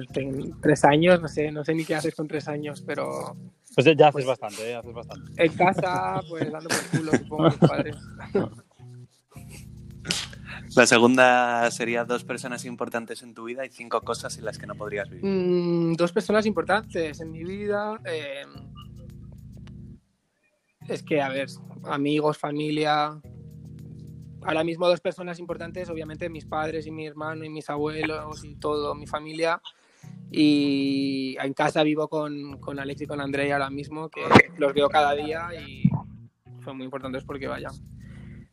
tres 0.61 0.85
años, 0.85 1.21
no 1.21 1.29
sé, 1.29 1.51
no 1.51 1.65
sé 1.65 1.75
ni 1.75 1.85
qué 1.85 1.97
haces 1.97 2.15
con 2.15 2.29
tres 2.29 2.49
años, 2.49 2.83
pero... 2.87 3.37
Pues 3.75 3.85
ya 3.85 4.09
haces 4.09 4.13
pues 4.13 4.27
bastante, 4.27 4.71
¿eh? 4.71 4.75
haces 4.75 4.93
bastante. 4.93 5.45
En 5.45 5.53
casa, 5.53 6.21
pues 6.29 6.51
dando 6.51 6.69
por 6.69 6.99
culo, 6.99 7.13
supongo, 7.13 7.45
mis 7.45 7.59
padres. 7.59 7.97
La 10.77 10.87
segunda 10.87 11.69
sería 11.73 12.05
dos 12.05 12.23
personas 12.23 12.65
importantes 12.65 13.23
en 13.23 13.35
tu 13.35 13.45
vida 13.45 13.67
y 13.67 13.71
cinco 13.71 14.03
cosas 14.03 14.39
en 14.39 14.45
las 14.45 14.57
que 14.57 14.69
no 14.69 14.77
podrías 14.77 15.11
vivir. 15.11 15.25
Mm, 15.25 15.95
dos 15.95 16.13
personas 16.13 16.47
importantes 16.47 17.21
en 17.21 17.33
mi 17.33 17.43
vida. 17.43 17.99
Eh, 18.05 18.45
es 20.87 21.03
que, 21.03 21.21
a 21.21 21.29
ver, 21.29 21.49
amigos, 21.85 22.39
familia, 22.39 23.21
ahora 24.43 24.65
mismo 24.65 24.89
dos 24.89 25.01
personas 25.01 25.39
importantes, 25.39 25.89
obviamente 25.91 26.29
mis 26.29 26.47
padres 26.47 26.87
y 26.87 26.91
mi 26.91 27.07
hermano 27.07 27.45
y 27.45 27.51
mis 27.51 27.69
abuelos 27.71 28.45
y 28.45 28.57
todo, 28.57 28.95
mi 28.95 29.07
familia. 29.07 29.61
Y 30.31 31.37
en 31.41 31.55
casa 31.55 31.83
vivo 31.83 32.09
con, 32.09 32.59
con 32.59 32.79
Alex 32.79 33.03
y 33.03 33.07
con 33.07 33.21
Andrea 33.21 33.55
ahora 33.55 33.71
mismo, 33.71 34.09
que 34.09 34.23
los 34.57 34.73
veo 34.73 34.89
cada 34.89 35.15
día 35.15 35.49
y 35.55 35.91
son 36.65 36.77
muy 36.77 36.85
importantes 36.85 37.25
porque 37.25 37.49
vaya, 37.49 37.71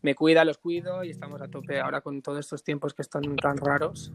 me 0.02 0.15
cuida, 0.15 0.45
los 0.45 0.58
cuido 0.58 1.04
y 1.04 1.10
estamos 1.10 1.41
a 1.41 1.47
tope 1.47 1.80
ahora 1.80 2.02
con 2.02 2.21
todos 2.21 2.39
estos 2.39 2.63
tiempos 2.63 2.93
que 2.93 3.02
están 3.02 3.36
tan 3.36 3.58
raros. 3.58 4.13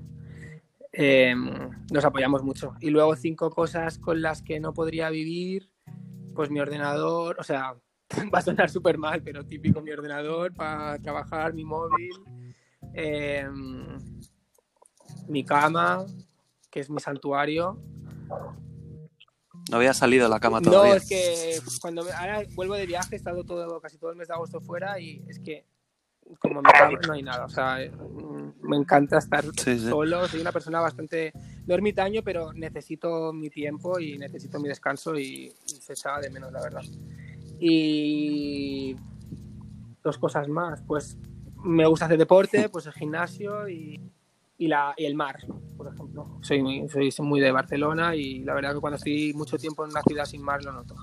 Em, 0.93 1.71
nos 1.91 2.05
apoyamos 2.05 2.43
mucho. 2.43 2.75
Y 2.81 2.91
luego 2.91 3.17
cinco 3.17 3.51
cosas 3.51 3.99
con 3.99 4.21
las 4.21 4.43
que 4.43 4.61
no 4.61 4.75
podría 4.75 5.09
vivir, 5.09 5.71
pues 6.35 6.51
mi 6.51 6.61
ordenador, 6.61 7.37
o 7.39 7.43
sea, 7.43 7.77
va 8.35 8.39
a 8.39 8.43
sonar 8.43 8.71
súper 8.71 8.99
mal, 8.99 9.23
pero 9.23 9.45
típico 9.45 9.81
mi 9.81 9.91
ordenador 9.91 10.55
para 10.55 10.99
trabajar, 10.99 11.53
mi 11.53 11.65
móvil, 11.65 12.13
em, 12.95 14.21
mi 15.29 15.45
cama, 15.45 16.05
que 16.71 16.81
es 16.81 16.91
mi 16.91 17.01
santuario. 17.01 17.79
No 19.71 19.77
había 19.77 19.95
salido 19.95 20.29
la 20.29 20.41
cama 20.41 20.61
todavía. 20.61 20.91
No, 20.91 20.97
es 20.97 21.09
que 21.09 21.61
cuando 21.81 22.05
ahora 22.17 22.43
vuelvo 22.55 22.75
de 22.75 22.87
viaje, 22.87 23.15
he 23.15 23.17
estado 23.17 23.45
todo, 23.45 23.81
casi 23.81 23.99
todo 23.99 24.11
el 24.11 24.17
mes 24.17 24.29
de 24.29 24.35
agosto 24.35 24.61
fuera 24.61 24.99
y 24.99 25.25
es 25.29 25.39
que 25.39 25.65
como 26.39 26.63
mi 26.63 26.71
cama 26.71 26.99
no 27.07 27.13
hay 27.13 27.23
nada. 27.23 27.45
O 27.45 27.49
sea, 27.49 27.79
mm, 27.79 28.55
me 28.63 28.77
encanta 28.77 29.19
estar 29.19 29.45
solo. 29.55 30.27
Soy 30.27 30.41
una 30.41 30.53
persona 30.53 30.81
bastante 30.81 31.33
no 31.67 31.75
ermitaño, 31.75 32.23
pero 32.23 32.53
necesito 32.53 33.33
mi 33.33 33.51
tiempo 33.51 34.01
y 34.01 34.19
necesito 34.19 34.59
mi 34.59 34.69
descanso 34.69 35.17
y, 35.17 35.53
y 35.67 35.71
se 35.81 35.93
echaba 35.93 36.21
de 36.21 36.31
menos, 36.31 36.51
la 36.51 36.63
verdad. 36.63 36.83
Y 37.65 38.97
dos 40.03 40.19
cosas 40.19 40.49
más, 40.49 40.83
pues 40.83 41.17
me 41.63 41.87
gusta 41.87 42.07
hacer 42.07 42.19
deporte, 42.19 42.69
pues 42.69 42.87
el 42.87 42.93
gimnasio 42.93 43.69
y, 43.69 44.01
y, 44.59 44.67
la, 44.67 44.95
y 44.97 45.05
el 45.05 45.15
mar, 45.15 45.39
por 45.77 45.87
ejemplo. 45.87 46.41
Soy 46.41 46.61
muy, 46.61 46.89
soy 46.89 47.13
muy 47.25 47.39
de 47.39 47.53
Barcelona 47.53 48.17
y 48.17 48.41
la 48.41 48.55
verdad 48.55 48.75
que 48.75 48.81
cuando 48.81 48.97
estoy 48.97 49.33
mucho 49.35 49.57
tiempo 49.59 49.85
en 49.85 49.93
una 49.93 50.03
ciudad 50.03 50.25
sin 50.25 50.43
mar 50.43 50.65
lo 50.65 50.73
noto. 50.73 50.97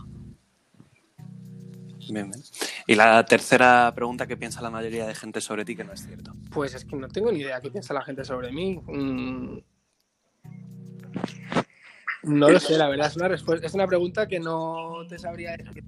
Bien, 2.12 2.30
bien. 2.30 2.43
Y 2.88 2.95
la 2.95 3.24
tercera 3.24 3.93
pregunta, 3.95 4.28
¿qué 4.28 4.36
piensa 4.36 4.62
la 4.62 4.69
mayoría 4.69 5.08
de 5.08 5.15
gente 5.15 5.39
sobre 5.39 5.63
ti 5.63 5.78
que 5.78 5.86
no 5.86 5.93
es 5.93 6.06
cierto? 6.06 6.34
Pues 6.52 6.76
es 6.76 6.84
que 6.84 6.98
no 6.98 7.08
tengo 7.08 7.32
ni 7.32 7.39
idea 7.39 7.62
qué 7.62 7.72
piensa 7.72 7.93
la 7.93 8.02
gente 8.02 8.26
sobre 8.26 8.52
mí. 8.52 8.82
Mm. 8.86 9.60
No 12.24 12.50
lo 12.50 12.60
sé, 12.60 12.78
la 12.78 12.89
verdad, 12.89 13.08
es 13.08 13.15
una, 13.15 13.30
respuesta, 13.30 13.65
es 13.65 13.74
una 13.74 13.88
pregunta 13.88 14.28
que 14.28 14.41
no 14.41 15.06
te 15.08 15.17
sabría 15.17 15.56
decir. 15.56 15.86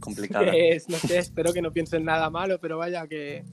Complicada. 0.00 0.52
Es, 0.54 0.88
no 0.88 0.96
sé, 0.98 1.18
espero 1.18 1.52
que 1.52 1.62
no 1.62 1.72
piensen 1.72 2.04
nada 2.04 2.30
malo, 2.30 2.58
pero 2.60 2.78
vaya 2.78 3.06
que, 3.06 3.44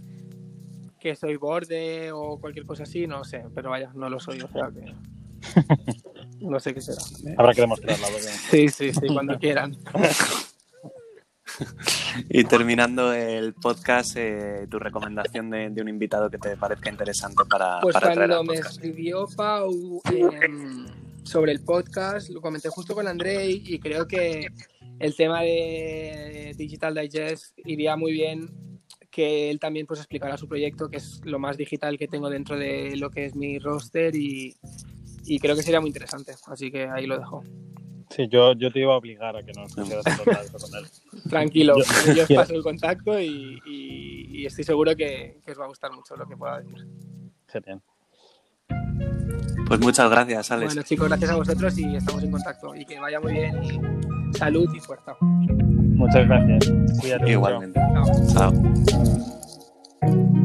que 1.00 1.16
soy 1.16 1.36
borde 1.38 2.12
o 2.12 2.40
cualquier 2.40 2.66
cosa 2.66 2.84
así, 2.84 3.08
no 3.08 3.24
sé, 3.24 3.44
pero 3.54 3.70
vaya, 3.70 3.92
no 3.96 4.10
lo 4.10 4.20
soy, 4.20 4.42
o 4.42 4.48
sea 4.50 4.70
que... 4.72 4.94
No 6.42 6.60
sé 6.60 6.74
qué 6.74 6.82
será. 6.82 7.02
Habrá 7.38 7.54
que 7.54 7.62
demostrarlo. 7.62 8.06
porque- 8.08 8.28
Sí, 8.28 8.68
sí, 8.70 8.92
sí, 8.94 9.08
cuando 9.12 9.40
quieran. 9.40 9.76
Y 12.30 12.44
terminando 12.44 13.14
el 13.14 13.54
podcast, 13.54 14.16
eh, 14.18 14.68
tu 14.70 14.78
recomendación 14.78 15.50
de, 15.50 15.70
de 15.70 15.82
un 15.82 15.88
invitado 15.88 16.30
que 16.30 16.38
te 16.38 16.58
parezca 16.58 16.90
interesante 16.90 17.44
para, 17.50 17.80
Pues 17.82 17.94
para 17.94 18.12
traer 18.14 18.30
cuando 18.32 18.40
al 18.42 18.48
me 18.48 18.56
escribió 18.68 19.26
Pau 19.36 20.02
em, 20.12 20.86
sobre 21.24 21.54
el 21.54 21.62
podcast, 21.64 22.30
lo 22.30 22.42
comenté 22.42 22.70
justo 22.70 22.94
con 22.94 23.08
André 23.08 23.50
y 23.50 23.80
creo 23.80 24.06
que 24.08 24.48
el 25.00 25.16
tema 25.16 25.42
de 25.42 26.54
Digital 26.58 26.94
Digest 26.96 27.58
iría 27.66 27.96
muy 27.96 28.12
bien 28.14 28.50
que 29.12 29.50
él 29.50 29.60
también 29.60 29.86
pues 29.86 30.00
explicara 30.02 30.36
su 30.38 30.48
proyecto, 30.48 30.90
que 30.90 30.98
es 30.98 31.22
lo 31.24 31.40
más 31.40 31.56
digital 31.58 31.98
que 31.98 32.08
tengo 32.08 32.30
dentro 32.30 32.58
de 32.58 32.96
lo 32.98 33.10
que 33.10 33.26
es 33.26 33.36
mi 33.36 33.60
roster 33.60 34.14
y, 34.16 34.56
y 35.26 35.40
creo 35.40 35.56
que 35.56 35.64
sería 35.64 35.80
muy 35.80 35.88
interesante, 35.90 36.34
así 36.48 36.70
que 36.72 36.88
ahí 36.88 37.06
lo 37.06 37.18
dejo. 37.18 37.44
Sí, 38.10 38.28
yo, 38.30 38.54
yo 38.54 38.72
te 38.72 38.80
iba 38.82 38.94
a 38.94 38.98
obligar 38.98 39.36
a 39.38 39.44
que 39.44 39.52
nos 39.54 39.74
pusieras 39.74 40.06
en 40.06 40.18
contacto 40.18 40.58
con 40.60 40.76
él. 40.76 40.86
Tranquilo, 41.30 41.76
Yo- 41.78 42.14
yo 42.14 42.24
os 42.24 42.32
paso 42.32 42.54
el 42.56 42.62
contacto 42.64 43.20
y, 43.20 43.60
y- 43.66 44.42
y 44.42 44.46
estoy 44.46 44.64
seguro 44.66 44.96
que, 44.96 45.40
que 45.46 45.52
os 45.52 45.60
va 45.60 45.64
a 45.66 45.68
gustar 45.70 45.92
mucho 45.94 46.16
lo 46.16 46.28
que 46.28 46.36
pueda 46.38 46.60
decir. 46.62 46.86
Genial. 47.48 47.82
Pues 49.68 49.80
muchas 49.80 50.10
gracias, 50.12 50.52
Alex. 50.52 50.74
Bueno 50.74 50.88
chicos, 50.88 51.08
gracias 51.08 51.32
a 51.32 51.36
vosotros 51.36 51.78
y 51.80 51.96
estamos 51.96 52.22
en 52.24 52.32
contacto 52.32 52.76
y 52.76 52.86
que 52.86 53.00
vaya 53.00 53.20
muy 53.20 53.34
bien 53.34 53.64
y 53.64 53.80
Salud 54.38 54.70
y 54.74 54.80
fuerza. 54.80 55.16
Muchas 55.22 56.28
gracias. 56.28 56.74
Cuídate. 57.00 57.32
Igualmente. 57.32 57.80
Chao. 58.34 58.52
Chao. 58.52 60.36